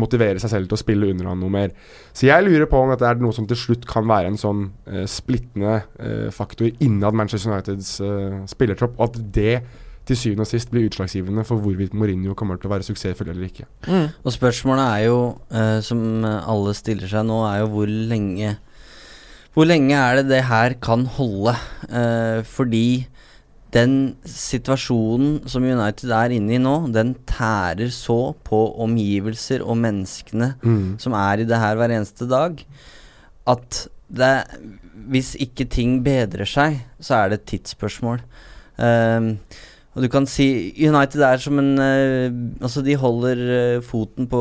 [0.00, 1.76] motivere seg selv til å spille under han noe mer.
[2.16, 4.70] Så jeg lurer på om dette er noe som til slutt kan være en sånn
[5.04, 5.82] splittende
[6.32, 7.98] faktor innad Manchester Uniteds
[8.48, 9.58] spillertropp, og at det
[10.04, 13.46] til syvende og sist blir utslagsgivende for hvorvidt Mourinho kommer til å være suksessfull eller
[13.48, 13.64] ikke.
[14.24, 15.18] Og spørsmålet er jo,
[15.50, 18.56] eh, som alle stiller seg nå, er jo hvor lenge
[19.54, 21.52] Hvor lenge er det det her kan holde?
[21.88, 23.06] Eh, fordi
[23.74, 30.54] den situasjonen som United er inne i nå, den tærer så på omgivelser og menneskene
[30.62, 30.98] Mm.
[30.98, 32.64] som er i det her hver eneste dag,
[33.46, 34.44] at det
[35.08, 38.20] Hvis ikke ting bedrer seg, så er det et tidsspørsmål.
[38.78, 39.38] Um,
[39.94, 44.40] og du kan si United er som en eh, Altså, de holder eh, foten på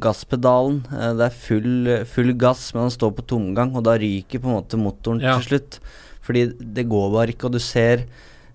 [0.00, 0.78] gasspedalen.
[0.88, 4.48] Eh, det er full, full gass, men han står på tomgang, og da ryker på
[4.48, 5.36] en måte motoren Ja.
[5.36, 5.78] til slutt.
[6.26, 8.06] Fordi det går bare ikke, og du ser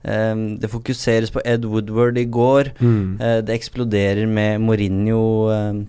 [0.01, 2.71] Um, Det fokuseres på Ed Woodward i går.
[2.81, 3.19] Mm.
[3.21, 5.19] Uh, det eksploderer med Mourinho
[5.53, 5.83] uh,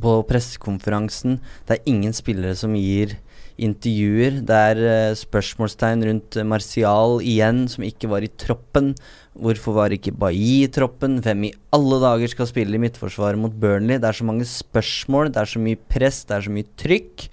[0.00, 1.40] på pressekonferansen.
[1.66, 3.16] Det er ingen spillere som gir
[3.60, 4.40] intervjuer.
[4.46, 8.92] Det er eh, spørsmålstegn rundt eh, Martial igjen, som ikke var i troppen.
[9.34, 11.20] Hvorfor var ikke Bailly i troppen?
[11.22, 14.00] Hvem i alle dager skal spille i midtforsvaret mot Burnley?
[14.02, 17.28] Det er så mange spørsmål, det er så mye press, det er så mye trykk.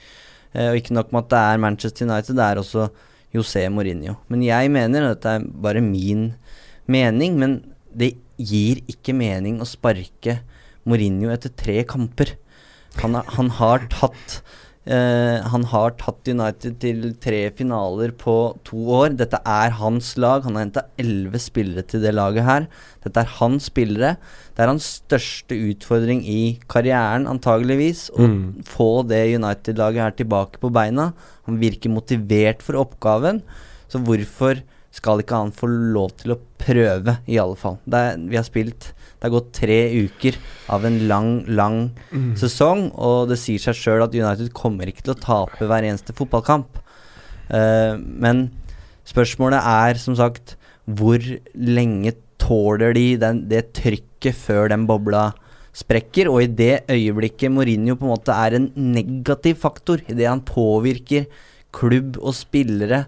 [0.54, 2.88] Eh, og ikke nok med at det er Manchester United, det er også
[3.34, 4.18] José Mourinho.
[4.30, 6.34] Men jeg mener, og dette er bare min
[6.92, 7.62] mening, men
[7.98, 10.42] det gir ikke mening å sparke
[10.86, 12.36] Mourinho etter tre kamper.
[13.00, 14.42] Han, er, han har tatt
[14.86, 18.36] eh, Han har tatt United til tre finaler på
[18.68, 19.16] to år.
[19.18, 20.44] Dette er hans lag.
[20.44, 22.68] Han har henta elleve spillere til det laget her.
[23.04, 24.16] Dette er hans spillere.
[24.56, 28.64] Det er hans største utfordring i karrieren, antageligvis, å Mm.
[28.66, 31.14] få det United-laget her tilbake på beina.
[31.46, 33.42] Han virker motivert for oppgaven.
[33.90, 34.62] Så hvorfor
[34.92, 37.78] skal ikke han få lov til å prøve, i alle fall?
[37.88, 40.38] Det er, vi har spilt Det har gått tre uker
[40.74, 41.76] av en lang, lang
[42.40, 46.16] sesong, og det sier seg sjøl at United kommer ikke til å tape hver eneste
[46.18, 46.80] fotballkamp.
[47.52, 48.48] Uh, men
[49.06, 50.56] spørsmålet er som sagt
[50.90, 51.22] hvor
[51.54, 55.28] lenge tåler de den, det trykket før den bobla
[55.78, 56.32] sprekker?
[56.32, 60.42] Og i det øyeblikket Mourinho på en måte er en negativ faktor, i det han
[60.42, 61.30] påvirker
[61.78, 63.06] klubb og spillere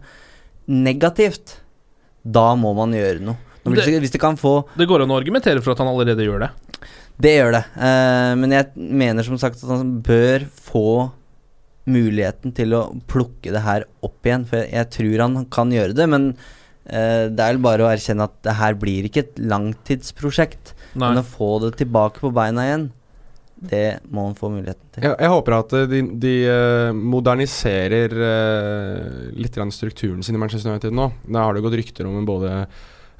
[0.69, 1.57] negativt,
[2.21, 3.52] da må man gjøre noe.
[3.63, 5.87] Nå, hvis, Det- hvis det kan få Det går an å argumentere for at han
[5.87, 6.49] allerede gjør det.
[7.23, 7.63] det gjør det.
[7.77, 11.11] Uh, men jeg mener som sagt at han bør få
[11.87, 14.45] muligheten til å plukke det her opp igjen.
[14.47, 17.91] For jeg, jeg tror han kan gjøre det, men uh, det er vel bare å
[17.91, 20.73] erkjenne at det her blir ikke et langtidsprosjekt.
[20.95, 21.09] Nei.
[21.13, 22.89] Men å få det tilbake på beina igjen,
[23.63, 25.05] det må han få muligheten til.
[25.07, 26.33] Jeg, jeg håper at eh, de, de
[26.99, 31.07] moderniserer uh, litt grann strukturen sin i Manchester United nå.
[31.31, 32.65] Da har det gått rykter om en både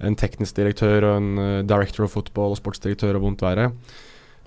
[0.05, 3.69] en teknisk direktør og en eh, director of football og sportsdirektør og vondt være.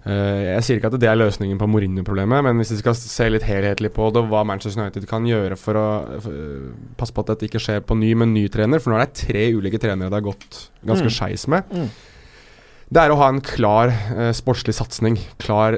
[0.06, 3.26] Eh, jeg sier ikke at det er løsningen på Mourinho-problemet, men hvis vi skal se
[3.32, 5.86] litt helhetlig på det, hva Manchester United kan gjøre for å
[6.20, 6.68] eh,
[7.00, 9.08] passe på at dette ikke skjer på ny med en ny trener, for nå er
[9.08, 11.16] det tre ulike trenere det har gått ganske Mm.
[11.16, 11.66] skeis med.
[11.74, 11.88] Mm.
[12.86, 15.74] Det er å ha en klar eh, sportslig satsing, klar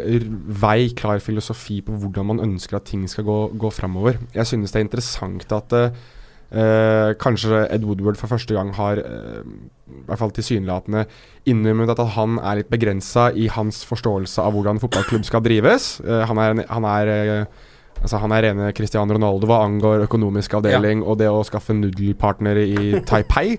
[0.61, 4.19] vei, klar filosofi på hvordan man ønsker at ting skal gå, gå framover.
[4.37, 6.03] Jeg synes det er interessant at eh,
[6.51, 9.41] eh, kanskje Ed Woodward for første gang har eh,
[9.89, 11.07] i hvert fall tilsynelatende
[11.49, 15.97] innrømmet at han er litt begrensa i hans forståelse av hvordan fotballklubb skal drives.
[16.05, 17.67] Eh, han er, han er eh,
[17.99, 22.63] Altså Han er rene Cristiano Ronaldo hva angår økonomisk avdeling og det å skaffe nudelpartnere
[22.63, 23.57] i Taipei.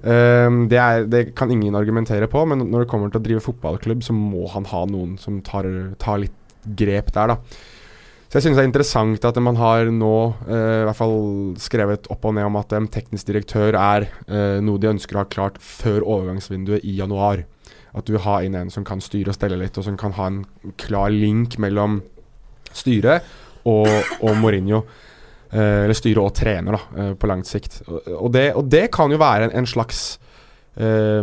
[0.00, 3.44] Um, det, er, det kan ingen argumentere på, men når det kommer til å drive
[3.44, 5.68] fotballklubb, så må han ha noen som tar,
[6.00, 6.38] tar litt
[6.78, 7.68] grep der, da.
[8.32, 10.14] Så jeg synes det er interessant at man har nå
[10.46, 11.18] eh, i hvert fall
[11.60, 15.20] skrevet opp og ned om at en teknisk direktør er eh, noe de ønsker å
[15.20, 17.42] ha klart før overgangsvinduet i januar.
[17.92, 20.30] At du har inn en som kan styre og stelle litt, og som kan ha
[20.30, 20.40] en
[20.80, 22.00] klar link mellom
[22.72, 23.28] styret
[23.68, 23.92] og,
[24.24, 24.80] og Mourinho.
[25.52, 27.82] Eh, eller styre og trener, da, eh, på langt sikt.
[27.84, 30.14] Og, og, det, og det kan jo være en, en slags
[30.76, 31.22] eh,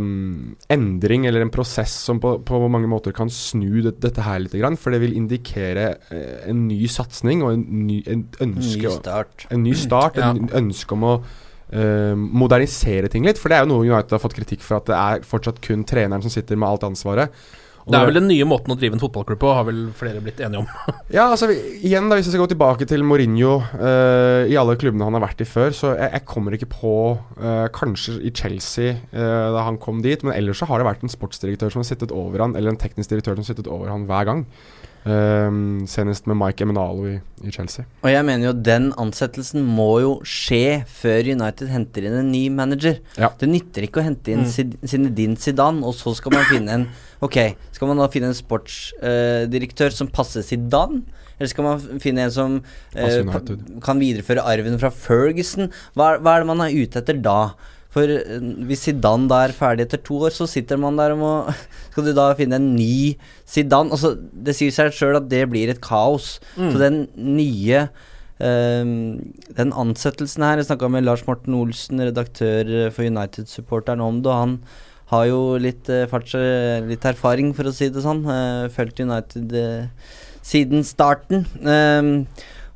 [0.70, 4.56] endring eller en prosess som på, på mange måter kan snu det, dette her litt.
[4.80, 9.48] For det vil indikere eh, en ny satsing og en ny, en ønske Ny start.
[9.50, 10.32] En ny start, Ja.
[10.32, 13.40] en ønske om å uh, modernisere ting litt.
[13.42, 15.86] For det er jo noe United har fått kritikk for, at det er fortsatt kun
[15.88, 17.34] treneren som sitter med alt ansvaret.
[17.90, 20.42] Det er vel den nye måten å drive en fotballklubb på, har vel flere blitt
[20.46, 20.70] enige om.
[21.18, 25.08] ja, altså igjen da Hvis jeg skal gå tilbake til Mourinho uh, i alle klubbene
[25.08, 26.96] han har vært i før, så jeg, jeg kommer ikke på
[27.42, 31.06] uh, Kanskje i Chelsea uh, da han kom dit, men ellers så har det vært
[31.06, 33.92] en sportsdirektør som har sittet over han, eller en teknisk direktør som har sittet over
[33.92, 34.46] han hver gang.
[35.08, 35.50] Eh,
[35.88, 37.14] senest med Mike Eminalo i,
[37.48, 37.86] i Chelsea.
[38.04, 42.50] Og jeg mener jo den ansettelsen må jo skje før United henter inn en ny
[42.52, 43.00] manager.
[43.18, 43.30] Ja.
[43.40, 44.76] Det nytter ikke å hente inn Mm.
[44.88, 46.88] Zinedine Zidane, og så skal man finne en
[47.26, 47.36] Ok,
[47.76, 51.02] skal man da finne en sportsdirektør som passer Zidane?
[51.40, 52.58] Eller skal man finne en som
[52.96, 53.62] United.
[53.84, 55.70] kan videreføre arven fra Ferguson?
[55.96, 57.54] Hva, er- hva er det man er ute etter da?
[57.94, 61.24] For eh, hvis Zidane da er ferdig etter to år, så sitter man der og
[61.24, 61.32] må
[61.90, 63.16] Skal du da finne en ny
[63.50, 63.94] Zidane?
[63.96, 66.38] Altså, det sier seg sjøl at det blir et kaos.
[66.56, 66.72] Mm.
[66.72, 67.90] Så den nye
[68.40, 74.32] Um, Den ansettelsen her Jeg snakka med Lars Morten Olsen, redaktør for United-supporteren, om det.
[74.32, 74.54] Han
[75.10, 78.22] har jo litt, farts, eh, litt erfaring, for å si det sånn.
[78.30, 80.14] Uh, Fulgt United eh,
[80.46, 81.46] siden starten.
[81.66, 82.28] Ehm,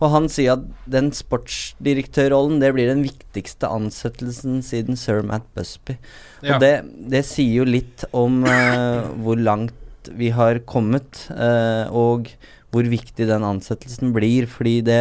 [0.03, 5.95] og han sier at den sportsdirektørrollen Det blir den viktigste ansettelsen siden sir Matt Busby.
[6.43, 6.55] Ja.
[6.55, 6.73] Og det,
[7.13, 12.27] det sier jo litt om uh, hvor langt vi har kommet, uh, og
[12.73, 14.49] hvor viktig den ansettelsen blir.
[14.51, 14.99] Fordi det,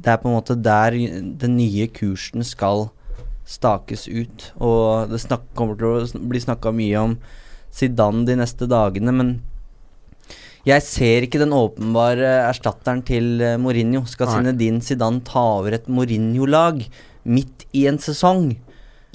[0.00, 2.88] det er på en måte der den nye kursen skal
[3.48, 4.48] stakes ut.
[4.56, 7.18] Og det snak, kommer til å bli snakka mye om
[7.74, 9.34] Zidane de neste dagene, men
[10.68, 14.04] jeg ser ikke den åpenbare erstatteren til eh, Mourinho.
[14.08, 14.30] Skal.
[14.32, 16.82] Zinedine Zidane ta over et Mourinho-lag
[17.28, 18.50] midt i en sesong?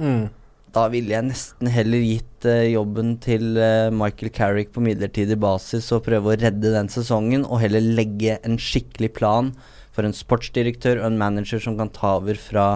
[0.02, 0.32] Mm.
[0.74, 5.92] Da ville jeg nesten heller gitt uh, jobben til uh, Michael Carrick på midlertidig basis
[5.94, 9.52] og prøve å redde den sesongen, og heller legge en skikkelig plan
[9.94, 12.68] for en sportsdirektør og en manager som kan ta over fra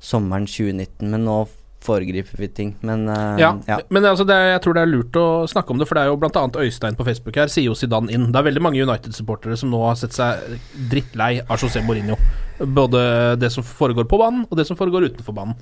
[0.00, 1.10] sommeren 2019.
[1.12, 1.42] Men nå
[1.86, 2.72] foregriper vi ting.
[2.86, 3.78] Men uh, Ja, ja.
[3.92, 6.10] men altså er, jeg tror det er lurt å snakke om det, for det er
[6.10, 6.42] jo bl.a.
[6.62, 8.28] Øystein på Facebook her sier jo Zidane inn.
[8.32, 10.58] Det er veldig mange United-supportere som nå har sett seg
[10.90, 12.18] drittlei av José Mourinho.
[12.56, 13.00] Både
[13.40, 15.58] det som foregår på banen, og det som foregår utenfor banen.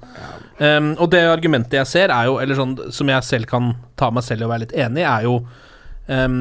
[0.60, 4.12] Um, og det argumentet jeg ser, er jo, eller sånn som jeg selv kan ta
[4.14, 5.40] meg selv i å være litt enig i, er jo
[6.06, 6.38] um,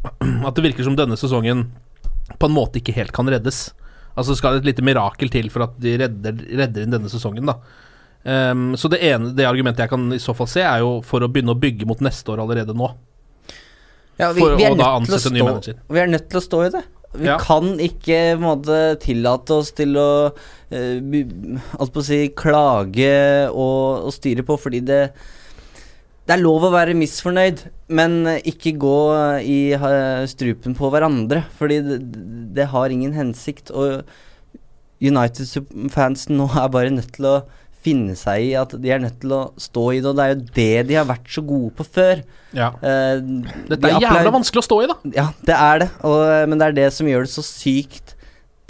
[0.48, 1.68] at det virker som denne sesongen
[2.38, 3.68] på en måte ikke helt kan reddes.
[4.18, 7.48] Altså skal det et lite mirakel til for at de redder, redder inn denne sesongen,
[7.48, 7.58] da.
[8.28, 11.24] Ehm, så det ene Det argumentet jeg kan i så fall se, er jo for
[11.24, 12.90] å begynne å bygge mot neste år allerede nå.
[14.20, 15.76] Ja, vi, For vi, er å da ansette ny stå, manager.
[15.88, 16.82] vi er nødt til å stå i det.
[17.16, 17.38] Vi Ja.
[17.42, 24.80] kan ikke måte, tillate oss til å uh, si klage og, og styre på, fordi
[24.84, 25.10] det
[26.28, 28.98] Det er lov å være misfornøyd, men ikke gå
[29.42, 29.74] i
[30.30, 31.96] strupen på hverandre, fordi det,
[32.54, 33.72] det har ingen hensikt.
[33.72, 34.04] Og
[35.02, 37.34] United-fansen nå er bare nødt til å
[37.84, 40.34] finne seg i at de er nødt til å stå i det, og det er
[40.34, 42.22] jo det de har vært så gode på før.
[42.56, 42.70] Ja.
[42.82, 44.96] Uh, Dette de er jævla vanskelig å stå i, da.
[45.16, 48.16] ja, det er det, og, men det er det som gjør det så sykt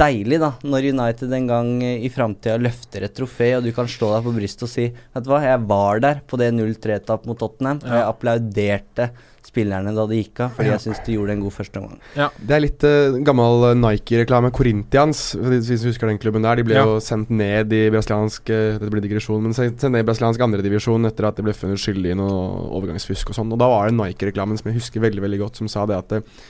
[0.01, 3.89] deilig, da, når United en gang eh, i framtida løfter et trofé, og du kan
[3.91, 7.27] slå deg på brystet og si Vet du hva, jeg var der på det 0-3-tap
[7.29, 9.11] mot Tottenham, og jeg applauderte
[9.51, 12.01] spillerne da de gikk av, fordi jeg syns de gjorde en god første omgang.
[12.45, 14.51] Det er litt uh, gammel eh, Nike-reklame.
[14.55, 16.61] Corinthians, hvis du husker den klubben der.
[16.61, 16.85] De ble Ja.
[16.87, 21.27] jo sendt ned i brasiliansk Dette blir digresjon, men sendt ned i brasiliansk andredivisjon etter
[21.31, 22.37] at de ble funnet skyldig i noe
[22.79, 23.53] overgangsfusk og sånn.
[23.57, 26.19] Og da var det Nike-reklamen som jeg husker veldig veldig godt, som sa det at
[26.21, 26.45] eh,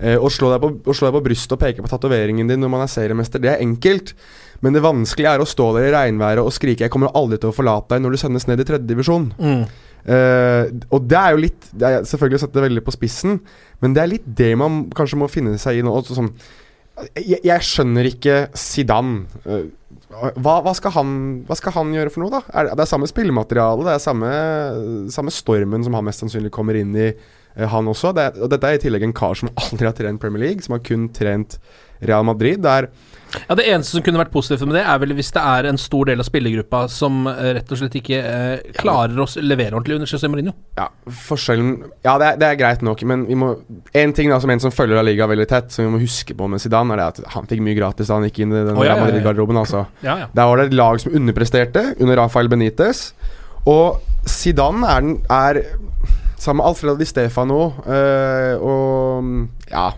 [0.00, 2.72] Eh, å, slå på, å slå deg på brystet og peke på tatoveringen din når
[2.72, 4.14] man er seriemester, det er enkelt.
[4.64, 7.52] Men det vanskelige er å stå der i regnværet og skrike 'Jeg kommer aldri til
[7.52, 9.32] å forlate deg' når du sendes ned i tredjedivisjon.
[9.40, 9.64] Mm.
[10.00, 10.64] Uh,
[10.96, 13.34] og det er jo litt det er Selvfølgelig å sette det veldig på spissen,
[13.84, 15.92] men det er litt det man kanskje må finne seg i nå.
[15.92, 16.30] også Sånn,
[17.20, 19.26] jeg, jeg skjønner ikke Zidane.
[19.44, 19.68] Uh,
[20.10, 21.10] hva, hva, skal han,
[21.46, 22.40] hva skal han gjøre for noe, da?
[22.56, 24.32] Er det, det er samme spillemateriale, det er samme,
[25.12, 27.12] samme stormen som han mest sannsynlig kommer inn i,
[27.56, 28.14] han også.
[28.16, 30.76] Det, og dette er i tillegg en kar som aldri har trent Premier League, som
[30.76, 31.58] har kun trent
[32.00, 32.60] Real Madrid.
[32.62, 32.88] Det er
[33.48, 35.78] ja, Det eneste som kunne vært positivt med det, er vel hvis det er en
[35.78, 40.00] stor del av spillergruppa som eh, rett og slett ikke eh, klarer å levere ordentlig
[40.00, 40.54] under José Mourinho.
[40.78, 40.88] Ja,
[41.28, 41.76] forskjellen
[42.06, 43.52] Ja, det er, det er greit nok, men vi må
[43.96, 46.34] En ting da som en som følger av Liga veldig tett, som vi må huske
[46.36, 48.64] på med Zidane, er det at han fikk mye gratis da han gikk inn i
[48.64, 49.06] den oh, ja, Real.
[49.06, 49.60] Madrid-garderoben.
[49.60, 49.84] Altså.
[50.06, 50.30] Ja, ja.
[50.34, 53.10] Der var det et lag som underpresterte under Rafael Benitez.
[53.70, 55.62] Og Zidane er, den, er
[56.40, 59.26] sammen med Alfredo Di Stefano øh, og
[59.68, 59.90] ja,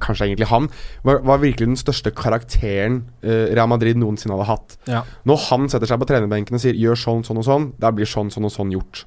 [0.00, 0.68] kanskje egentlig han,
[1.04, 4.78] var, var virkelig den største karakteren øh, Real Madrid noensinne hadde hatt.
[4.88, 5.02] Ja.
[5.28, 8.08] Når han setter seg på trenerbenken og sier 'gjør sånn, sånn og sånn', da blir
[8.08, 9.04] sånn, sånn og sånn gjort.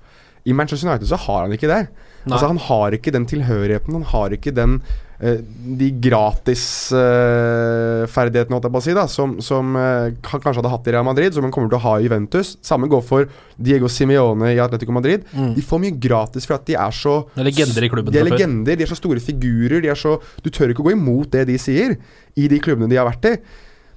[0.47, 1.88] I Manchester United så har han ikke det.
[2.28, 8.82] Altså Han har ikke den tilhørigheten, han har ikke den eh, de gratisferdighetene, på å
[8.86, 11.70] si, da som, som uh, han kanskje hadde hatt i Real Madrid, som han kommer
[11.72, 12.47] til å ha i Juventus.
[12.65, 13.22] Samme går for
[13.57, 15.26] Diego Simione i Atletico Madrid.
[15.34, 15.53] Mm.
[15.57, 18.20] De får mye gratis for at de er så Det er legender i klubben De
[18.22, 19.82] er legender, de er så store figurer.
[19.82, 21.97] De er så, du tør ikke gå imot det de sier,
[22.38, 23.34] i de klubbene de har vært i.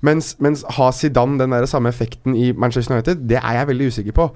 [0.07, 3.91] Mens, mens har Zidane den der samme effekten i Manchester United, det er jeg veldig
[3.93, 4.31] usikker på.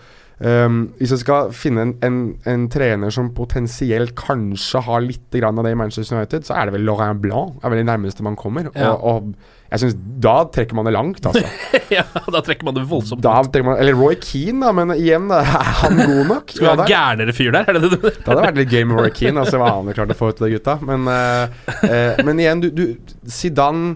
[0.44, 2.16] Um, hvis jeg skal finne en, en,
[2.50, 6.66] en trener som potensielt kanskje har litt grann av det i Manchester United, så er
[6.66, 7.60] det vel Laurent Blanc.
[7.62, 8.66] er vel det nærmeste man kommer.
[8.74, 8.90] Ja.
[8.90, 11.46] Og, og jeg synes Da trekker man det langt, altså.
[11.96, 12.04] ja,
[12.34, 15.70] da trekker man det voldsomt Da man, eller Roy Keane, da, men igjen, da, er
[15.80, 16.50] han god nok?
[16.50, 17.70] Skal vi ha en gærnere fyr der?
[17.70, 19.98] Er det det det hadde vært litt gøy med Roy Keane, altså hva han har
[20.00, 20.76] klart å få ut av de gutta.
[20.90, 23.94] Men, uh, uh, men igjen, du, du Zidane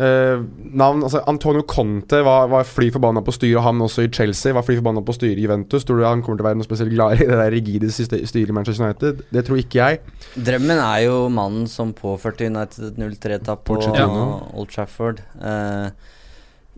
[0.00, 0.42] eh,
[0.80, 4.54] Navn altså Antonio Conte var, var fly forbanna på styret, han også i Chelsea.
[4.56, 5.86] Var fly forbanna på styret i Juventus.
[5.86, 8.40] Tror du han kommer til å være noe spesielt glad i det der rigide styret
[8.40, 9.24] i Manchester United?
[9.30, 10.00] Det tror ikke jeg.
[10.48, 14.08] Drømmen er jo mannen som påførte United et 0-3-tap på ja.
[14.08, 15.22] Old Trafford.
[15.36, 15.92] Uh,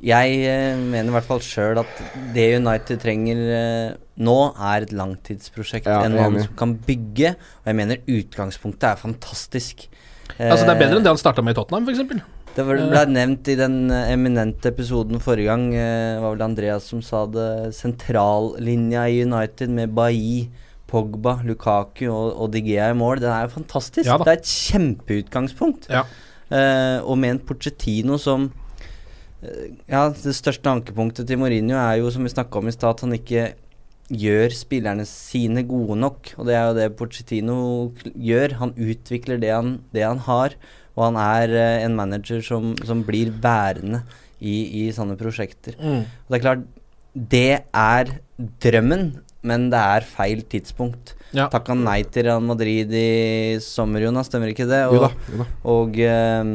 [0.03, 1.99] jeg eh, mener i hvert fall sjøl at
[2.35, 3.43] det United trenger
[4.19, 5.87] nå, er et langtidsprosjekt.
[5.87, 7.37] Ja, en mann som kan bygge.
[7.63, 9.87] Og jeg mener utgangspunktet er fantastisk.
[10.39, 12.42] Altså Det er bedre enn det han starta med i Tottenham, f.eks.
[12.57, 15.71] det ble nevnt i den eh, eminente episoden forrige gang.
[15.73, 17.73] det var vel Andreas som sa det.
[17.77, 20.51] Sentrallinja i United med Bailly,
[20.93, 23.23] Pogba, Lukaku og, og Digea i mål.
[23.23, 24.05] Den er jo fantastisk.
[24.09, 25.89] Ja det er et kjempeutgangspunkt.
[25.93, 26.05] Ja.
[26.53, 28.51] Eh, og med en Pochettino som
[29.41, 32.99] eh, Ja, det største ankepunktet til Mourinho er jo, som vi snakka om i stad,
[32.99, 33.47] at han ikke
[34.13, 36.35] gjør spillerne sine gode nok.
[36.37, 37.57] Og det er jo det Pochettino
[38.13, 38.59] gjør.
[38.61, 40.59] Han utvikler det han, det han har.
[40.97, 44.03] Og han er eh, en manager som, som blir værende
[44.43, 45.79] i, i sånne prosjekter.
[45.81, 46.05] Mm.
[46.05, 46.67] Og det er klart,
[47.13, 48.15] det er
[48.63, 49.09] drømmen,
[49.47, 51.15] men det er feil tidspunkt.
[51.33, 51.49] Ja.
[51.53, 54.85] Takka nei til Real Madrid i sommer, Jonas, stemmer ikke det?
[54.93, 55.11] Jo da.
[55.33, 55.49] Jo da.
[55.73, 56.55] og, ehm,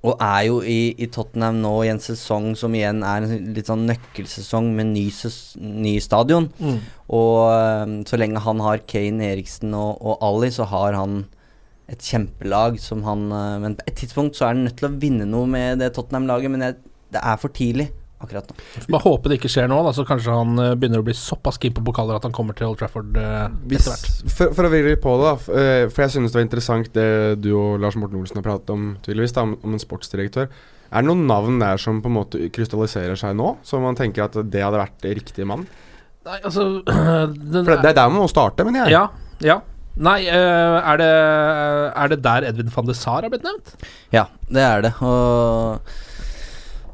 [0.00, 3.68] og er jo i, i Tottenham nå i en sesong som igjen er en litt
[3.70, 6.48] sånn nøkkelsesong med ny, ses, ny stadion.
[6.58, 6.78] Mm.
[7.16, 11.22] Og ehm, så lenge han har Kane, Eriksen og, og Ali, så har han
[11.90, 14.94] et kjempelag som han eh, Men på et tidspunkt så er han nødt til å
[15.02, 16.78] vinne noe med det Tottenham-laget, men jeg,
[17.10, 18.56] det er for tidlig akkurat nå.
[18.92, 21.56] Bare håpe det ikke skjer nå, da, så kanskje han eh, begynner å bli såpass
[21.60, 24.10] keen på pokaler at han kommer til Old Trafford eh, etter hvert.
[24.36, 25.60] for, for å vri litt på det, da.
[25.62, 27.08] eh, For jeg synes det var interessant det
[27.40, 30.50] du og Lars Morten Olsen har pratet om, tydeligvis, da, om, om en sportsdirektør.
[30.90, 34.26] Er det noen navn der som på en måte krystalliserer seg nå, som man tenker
[34.26, 35.64] at det hadde vært riktig mann?
[36.28, 38.98] Nei, altså den, For det, det er der man må starte, mener jeg.
[38.98, 39.06] Ja.
[39.46, 39.60] ja.
[40.00, 41.08] Nei, eh, er, det,
[42.02, 43.74] er det der Edvin van de Sar har blitt nevnt?
[44.14, 44.94] Ja, det er det.
[45.04, 45.82] Og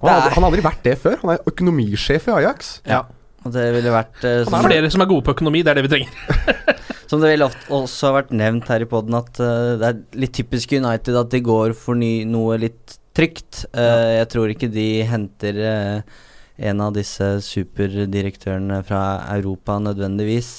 [0.01, 1.21] Han, har aldri, han har aldri vært det før.
[1.23, 2.73] Han er økonomisjef i Ajax.
[2.89, 3.05] Ja.
[3.47, 5.73] Og det ville vært eh, Det som, er flere som er gode på økonomi, det
[5.73, 6.13] er det vi trenger.
[7.11, 10.01] som det ville ofte også har vært nevnt her i poden, at eh, det er
[10.25, 13.65] litt typisk United at de går for ny, noe litt trygt.
[13.71, 16.17] Eh, Jeg tror ikke de henter eh,
[16.71, 19.05] en av disse superdirektørene fra
[19.37, 20.51] Europa nødvendigvis.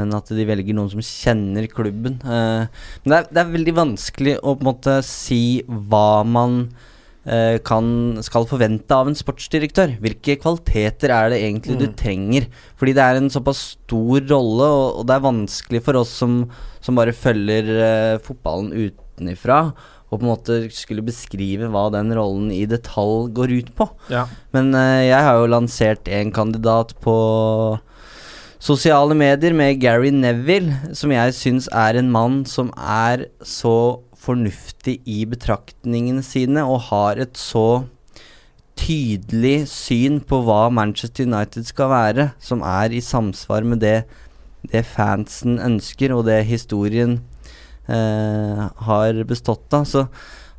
[0.00, 2.18] Men at de velger noen som kjenner klubben.
[2.24, 6.64] Eh, men det er, det er veldig vanskelig å på en måte si hva man
[7.24, 9.96] eh, kan, skal forvente av en sportsdirektør.
[10.02, 12.48] Hvilke kvaliteter er det egentlig du trenger?
[12.80, 16.42] Fordi det er en såpass stor rolle, og, og det er vanskelig for oss som,
[16.84, 19.62] som bare følger uh, fotballen utenifra,
[20.10, 23.86] å på en måte skulle beskrive hva den rollen i detalj går ut på.
[24.10, 24.24] Ja.
[24.56, 27.14] Men uh, jeg har jo lansert en kandidat på
[28.60, 34.98] sosiale medier med Gary Neville, som jeg syns er en mann som er så fornuftig
[35.08, 37.86] i betraktningene sine og har et så
[38.80, 44.04] tydelig syn på hva Manchester United skal være, som er i samsvar med det,
[44.68, 47.18] det fansen ønsker, og det historien
[47.88, 49.88] eh, har bestått av.
[49.88, 50.06] Så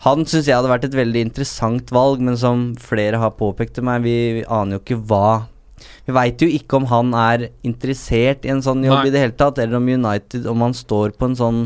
[0.06, 3.86] han syns jeg hadde vært et veldig interessant valg, men som flere har påpekt til
[3.90, 5.51] meg, vi, vi aner jo ikke hva
[6.08, 9.08] Vi veit jo ikke om han er interessert i en sånn jobb Nei.
[9.10, 11.64] i det hele tatt, eller om United Om han står på en sånn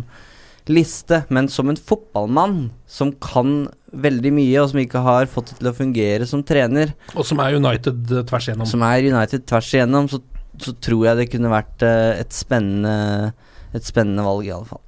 [0.71, 5.59] liste, men som en fotballmann som kan veldig mye, og som ikke har fått det
[5.59, 8.67] til å fungere som trener, Og som er United eh, tvers igjennom.
[8.67, 10.21] som er United tvers igjennom, så,
[10.57, 13.33] så tror jeg det kunne vært eh, et spennende
[13.75, 14.79] Et spennende valg, i alle fall.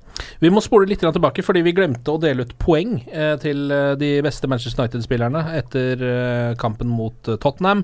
[0.41, 3.95] Vi må spole litt tilbake, fordi vi glemte å dele ut poeng eh, til eh,
[3.99, 7.83] de beste Manchester United-spillerne etter eh, kampen mot Tottenham.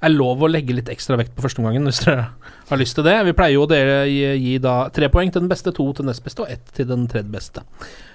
[0.00, 2.30] Det er lov å legge litt ekstra vekt på førsteomgangen hvis dere
[2.70, 3.18] har lyst til det.
[3.28, 6.04] Vi pleier jo å dele, gi, gi da tre poeng til den beste, to til
[6.06, 7.64] den nest beste og ett til den tredje beste.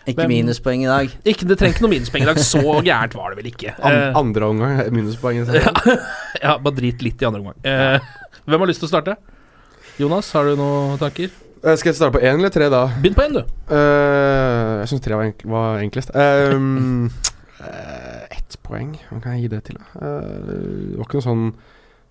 [0.06, 1.16] Ikke Hvem- minuspoeng i dag.
[1.32, 3.78] Ikke, Det trenger ikke noe minuspoeng i dag, så gærent var det vel ikke.
[3.86, 5.42] An andre omgang er minuspoeng.
[5.50, 5.96] stedet.
[6.42, 7.58] ja, bare drit litt i andre omgang.
[7.66, 8.14] Eh,
[8.46, 9.18] hvem har lyst til å starte?
[10.02, 11.32] Jonas, har du noen tanker?
[11.66, 12.86] Eh, Skal jeg starte på én eller tre, da?
[13.02, 13.54] Begynn på én, du.
[13.72, 16.12] Uh, jeg syns tre var, enk var enklest.
[16.14, 17.08] Um,
[17.58, 19.80] uh, ett poeng, hva kan jeg gi det til?
[19.98, 20.60] Eh, det
[21.00, 21.48] var ikke noe sånn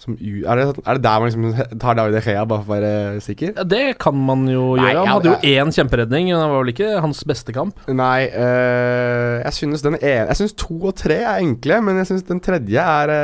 [0.04, 2.80] som u er, det, er det der man liksom tar David Gea, bare for å
[2.80, 3.52] være sikker?
[3.54, 5.04] Ja, det kan man jo Nei, gjøre.
[5.06, 7.78] Han hadde jo én kjemperedning, men det var vel ikke hans beste kamp.
[7.86, 12.26] Nei, jeg synes den ene Jeg synes to og tre er enkle, men jeg synes
[12.26, 13.14] den tredje er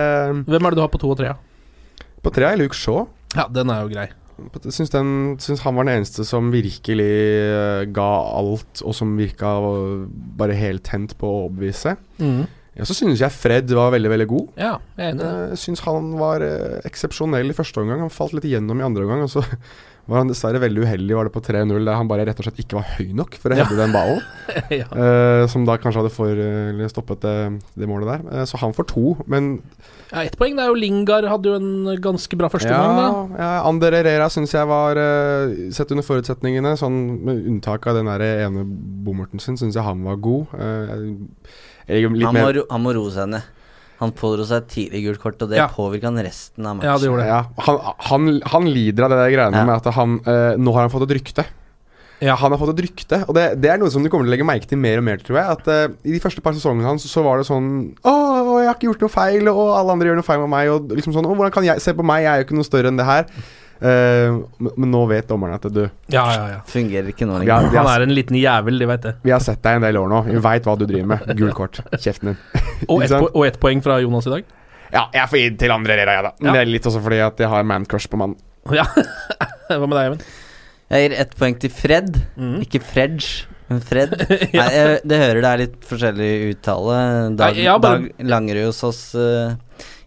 [0.47, 1.35] Hvem er det du har på to og tre?
[2.22, 3.09] På tre er Luke Shaw.
[3.35, 4.07] Ja, den er jo grei.
[4.70, 5.11] Syns, den,
[5.43, 8.09] syns han var den eneste som virkelig eh, ga
[8.41, 10.07] alt, og som virka eh,
[10.41, 11.97] bare helt tent på å overbevise.
[12.22, 12.47] Mm.
[12.78, 14.51] Ja, så synes jeg Fred var veldig, veldig god.
[14.61, 15.24] Ja, jeg er enig.
[15.26, 18.05] Eh, Jeg syns han var eh, eksepsjonell i første omgang.
[18.07, 19.24] Han falt litt igjennom i andre omgang.
[19.26, 19.43] Og så
[20.09, 22.61] var han dessverre veldig uheldig var det på 3-0, der han bare rett og slett
[22.65, 23.69] ikke var høy nok for å Ja.
[23.69, 24.21] den ballen.
[24.81, 24.89] ja.
[24.91, 27.37] uh, som da kanskje hadde for, uh, stoppet det,
[27.79, 28.27] det målet der.
[28.41, 29.59] Uh, så han får to, men
[30.11, 30.57] ja, ett poeng.
[30.59, 33.39] Det er jo Lingard hadde jo en ganske bra første ja, omgang, da.
[33.39, 38.11] ja, Ander Herrera syns jeg var eh, Sett under forutsetningene, sånn med unntak av den
[38.11, 38.65] der ene
[39.07, 40.57] bommerten sin, syns jeg han var god.
[40.59, 40.97] Eh,
[41.87, 43.47] jeg litt Han må, han må roe seg ned.
[44.01, 45.69] Han pådro seg et tidlig gult kort, og det Ja.
[45.69, 46.89] påvirka han resten av matchen.
[46.89, 47.29] Ja, det gjorde det.
[47.29, 47.81] ja, han,
[48.11, 49.65] han, han lider av det der greiene Ja.
[49.69, 51.45] med at han eh, Nå har han fått et rykte.
[52.21, 52.35] Ja.
[52.37, 54.35] Han har fått et rykte, og det, det er noe som du kommer til å
[54.35, 55.47] legge merke til mer og mer, tror jeg.
[55.57, 57.71] At uh, I de første par sesongene hans så var det sånn
[58.05, 58.13] Å,
[58.61, 60.69] jeg har ikke gjort noe feil, og alle andre gjør noe feil med meg.
[60.75, 62.69] Og liksom sånn Å, hvordan kan jeg Se på meg, jeg er jo ikke noe
[62.69, 63.25] større enn det her.
[63.81, 66.59] Eh, men, nå vet dommerne at du Ja, ja, ja.
[66.68, 67.70] Fungerer ikke nå lenger.
[67.72, 69.14] Han er en liten jævel, de veit det.
[69.24, 70.18] vi har sett deg en del år nå.
[70.28, 71.31] Vi veit hva du driver med.
[71.39, 71.81] Gult kort.
[71.97, 72.41] Kjeften din.
[72.93, 74.45] Og ett po et poeng fra Jonas i dag.
[74.93, 76.33] Ja, jeg får gi til andre Rera, jeg, da.
[76.41, 76.53] Men Ja.
[76.59, 78.37] det er litt også fordi at jeg har man-crush på mannen.
[78.74, 78.85] Ja.
[79.70, 80.20] Hva med deg, Even?
[80.91, 82.16] Jeg gir ett poeng til Fred.
[82.37, 82.57] Mm.
[82.66, 84.16] Ikke Fredge, men Fred.
[84.59, 86.97] Nei, jeg, det hører det er litt forskjellig uttale.
[87.39, 89.55] Dag, Nei, bare- Dag Langerud hos oss eh,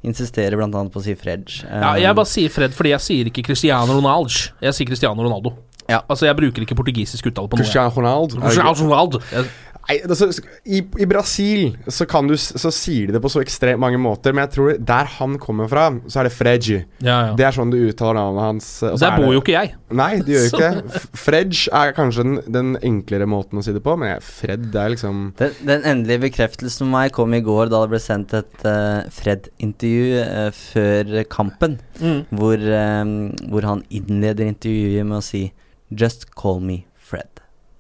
[0.04, 0.68] insisterer bl.a.
[0.92, 1.48] på å si Fred.
[1.64, 4.50] Ja, jeg bare sier Fred fordi jeg sier ikke Cristiano Ronaldo.
[4.62, 5.54] Jeg sier Cristiano Ronaldo.
[5.90, 6.02] Ja.
[6.08, 7.64] Altså, jeg bruker ikke portugisisk uttale på noe.
[7.66, 8.40] Cristiano Ronaldo.
[8.44, 9.20] Cristiano Ronaldo.
[9.32, 9.50] Jeg-
[9.90, 10.30] Nei, altså,
[10.64, 14.32] i, I Brasil så, kan du, så sier de det på så ekstremt mange måter,
[14.32, 16.78] men jeg tror der han kommer fra, så er det Fredge.
[17.04, 17.34] Ja, ja.
[17.36, 18.70] Det er sånn du uttaler navnet hans.
[18.88, 19.74] og så Der er bor det- jo ikke jeg.
[19.92, 20.70] Nei, det gjør jo ikke
[21.44, 21.52] det.
[21.74, 25.34] Er kanskje den, den enklere måten å si det på, men Fred det er liksom
[25.38, 29.04] Den, den endelige bekreftelsen for meg kom i går da det ble sendt et uh,
[29.12, 32.24] Fred-intervju uh, før kampen, Mm.
[32.36, 33.12] hvor, um,
[33.52, 35.52] hvor han innleder intervjuet med å si
[35.94, 36.86] 'Just call me.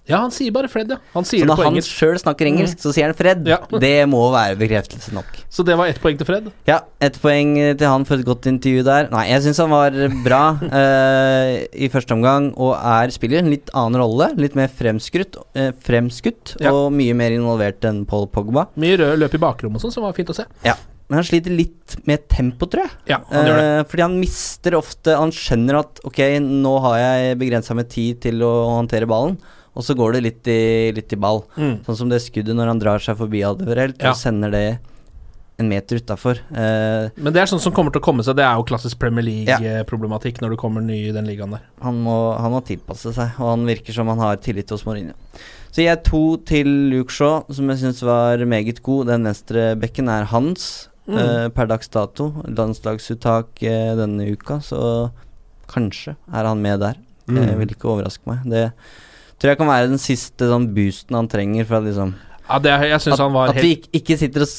[0.10, 0.98] Ja, han sier bare Fred, ja.
[1.14, 1.92] Han sier Så det når på han engelsk.
[1.96, 3.46] sjøl snakker engelsk, så sier han Fred.
[3.48, 3.60] Ja.
[3.80, 5.30] Det må være bekreftelse nok.
[5.48, 6.50] Så det var ett poeng til Fred.
[6.68, 9.08] Ja, ett poeng til han for et godt intervju der.
[9.14, 9.96] Nei, jeg syns han var
[10.26, 14.28] bra uh, i første omgang, og er spiller en litt annen rolle.
[14.36, 16.74] Litt mer fremskrutt, uh, fremskutt, Ja.
[16.76, 18.68] og mye mer involvert enn Paul Pogba.
[18.76, 20.46] Mye rød løp i bakrommet og sånn, som var fint å se.
[20.68, 20.76] Ja.
[21.08, 22.94] Men han sliter litt med tempo, tror jeg.
[23.12, 23.66] Ja, han gjør det.
[23.80, 28.22] Eh, fordi han mister ofte Han skjønner at ok, nå har jeg begrensa med tid
[28.24, 29.36] til å håndtere ballen,
[29.76, 31.44] og så går det litt i, litt i ball.
[31.58, 31.80] Mm.
[31.86, 34.12] Sånn som det skuddet når han drar seg forbi Alderweireld Ja.
[34.12, 34.80] og sender det
[35.62, 36.40] en meter utafor.
[36.52, 38.36] Eh, Men det er sånn som kommer til å komme seg.
[38.36, 41.62] Det er jo klassisk Premier League-problematikk når du kommer ny i den ligaen der.
[41.82, 45.14] han, må, han må tilpasse seg, og han virker som han har tillit hos Mourinho.
[45.74, 49.08] Så jeg to til Luke Shaw, som jeg syns var meget god.
[49.08, 51.18] Den venstre bekken er hans Mm.
[51.20, 52.30] eh, per dags dato.
[52.48, 55.12] Landslagsuttak eh, denne uka, så
[55.68, 56.96] kanskje er han med der.
[57.28, 57.58] Mm.
[57.60, 58.40] vil ikke overraske meg.
[58.48, 58.72] Det
[59.40, 62.14] tror jeg kan være den siste sånn boosten han trenger for at liksom
[62.44, 64.56] Ja, det, jeg At, han var at helt vi ikke, ikke sitter og,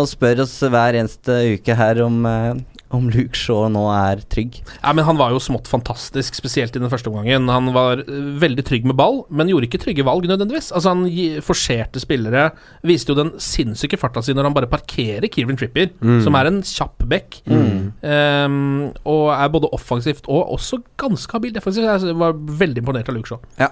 [0.00, 2.62] og spør oss hver eneste uke her om, eh,
[2.94, 4.60] om Luke Shaw nå er trygg.
[4.80, 7.50] Ja, men Han var jo smått fantastisk, spesielt i den første omgangen.
[7.52, 10.70] Han var øh, veldig trygg med ball, men gjorde ikke trygge valg nødvendigvis.
[10.72, 11.06] Altså Han
[11.44, 12.48] forserte spillere.
[12.86, 15.92] Viste jo den sinnssyke farta si når han bare parkerer Kieran Trippier,
[16.24, 17.40] som er en kjapp back.
[17.48, 21.86] Ehm, og er både offensivt og også ganske habil defensivt.
[21.88, 23.42] Jeg var veldig imponert av Luke Shaw.
[23.60, 23.70] Ja.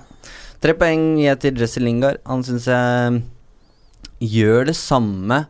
[0.62, 2.20] Tre poeng gir jeg til Jesse Lingard.
[2.28, 3.22] Han syns jeg
[4.22, 5.44] gjør det samme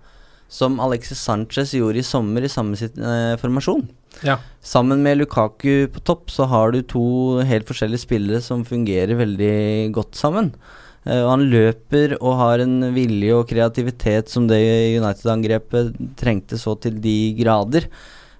[0.52, 3.86] som Alexis Sanchez gjorde i sommer i samme sitt, eh, formasjon.
[4.20, 4.36] Ja.
[4.60, 9.92] Sammen med Lukaku på topp så har du to helt forskjellige spillere som fungerer veldig
[9.96, 10.52] godt sammen.
[11.06, 14.60] Eh, han løper og har en vilje og kreativitet som det
[15.00, 17.88] United-angrepet trengte så til de grader.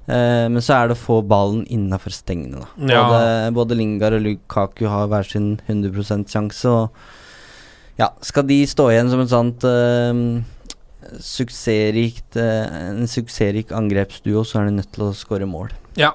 [0.07, 2.93] Eh, men så er det å få ballen innafor stengene, da.
[2.93, 3.03] Ja.
[3.09, 6.91] Både, både Lingard og Lukaku har hver sin 100 sjanse, og
[7.97, 10.23] ja, skal de stå igjen som en sånt eh,
[11.23, 15.73] suksessrikt eh, En suksessrik angrepsduo, så er de nødt til å skåre mål.
[15.99, 16.13] ja.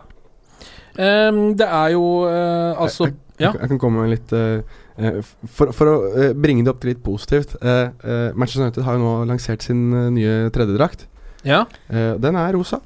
[0.98, 3.52] Um, det er jo uh, altså jeg, Ja.
[3.52, 7.04] jeg, jeg kan komme med litt eh, For, for å bringe det opp til litt
[7.06, 7.54] positivt.
[7.62, 7.92] uh,
[8.34, 11.06] Manchester United har jo nå lansert sin nye tredjedrakt.
[11.46, 11.68] ja.
[11.94, 12.80] Eh, den er rosa.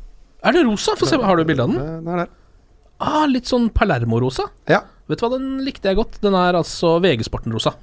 [0.44, 0.98] Er det rosa?
[1.00, 1.80] Få se, har du bilde av den?
[2.04, 2.34] Den er der.
[3.00, 4.50] Ah, litt sånn Palermo-rosa.
[4.68, 4.82] Ja.
[5.08, 6.20] Vet du hva, den likte jeg godt.
[6.22, 7.78] Den er altså VG-sporten-rosa.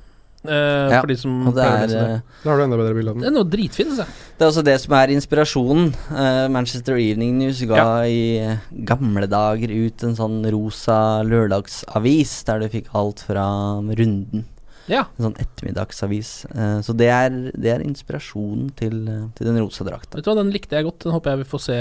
[0.47, 2.11] Eh, Ja, for de som pleier å lese det.
[2.15, 3.97] eh, Da har du enda bedre bilde av Den Det er noe dritfint.
[3.97, 4.05] Så.
[4.39, 5.89] det er også det som er inspirasjonen.
[6.13, 8.03] Uh, Manchester Evening News ga Ja.
[8.07, 13.47] i gamle dager ut en sånn rosa lørdagsavis der du fikk alt fra
[13.83, 14.45] runden.
[14.89, 15.03] Ja.
[15.19, 16.31] En sånn ettermiddagsavis.
[16.55, 20.17] Eh, så det er, det er inspirasjonen til, eh, til den rosa drakta.
[20.17, 21.01] Vet du hva, Den likte jeg godt.
[21.05, 21.79] Den håper jeg vi får se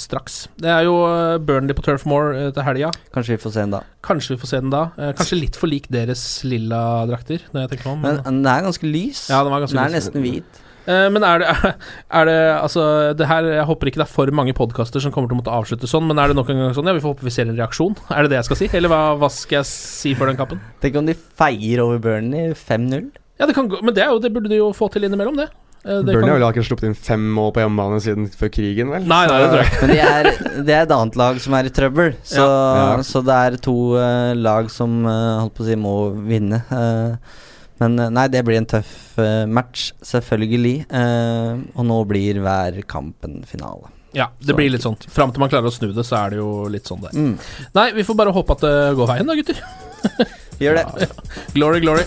[0.00, 0.38] straks.
[0.56, 2.92] Det er jo eh, Burnley på Turf Moor eh, til helga.
[3.14, 3.82] Kanskje vi får se den da.
[4.08, 4.82] Kanskje vi får se den da.
[4.96, 8.00] Eh, Kanskje litt for lik deres lilla drakter, når jeg tenker om.
[8.02, 9.26] Men Men, den er ganske lys.
[9.30, 10.08] Ja, den var ganske den er lys.
[10.08, 10.64] nesten hvit.
[10.88, 11.52] Eh, men er det,
[12.20, 12.82] er det Altså,
[13.18, 15.52] det her Jeg håper ikke det er for mange podkaster som kommer til å måtte
[15.52, 17.50] avslutte sånn, men er det nok en gang sånn Ja, vi får håpe vi ser
[17.50, 17.94] en reaksjon.
[18.08, 18.70] Er det det jeg skal si?
[18.78, 20.62] Eller hva, hva skal jeg si før den kampen?
[20.80, 23.10] Tenk om de feier over Burnley 5-0.
[23.38, 25.36] Ja, det kan gå Men det, er jo, det burde de jo få til innimellom,
[25.38, 25.50] det.
[25.84, 28.50] Eh, det Burnley kan- har vel ikke sluppet inn fem mål på hjemmebane siden før
[28.56, 29.04] krigen, vel?
[29.06, 29.82] Nei, nei, det tror jeg ikke.
[29.82, 32.88] Men det er, det er et annet lag som er i trøbbel, så, Ja.
[32.96, 33.04] Ja.
[33.06, 35.94] så det er to uh, lag som uh, holdt på å si må
[36.32, 36.64] vinne.
[36.72, 37.44] eh.
[37.80, 40.76] Men eh, nei, det blir en tøff eh, match, selvfølgelig.
[40.90, 43.92] eh, og nå blir hver kamp en finale.
[44.16, 44.96] Ja, det blir litt sånn.
[45.12, 47.34] Fram til man klarer å snu det, så er det jo litt sånn det Mm.
[47.76, 49.60] Nei, vi får bare håpe at det går veien, da, gutter.
[50.58, 51.08] Gjør det.
[51.56, 52.06] Glory, glory.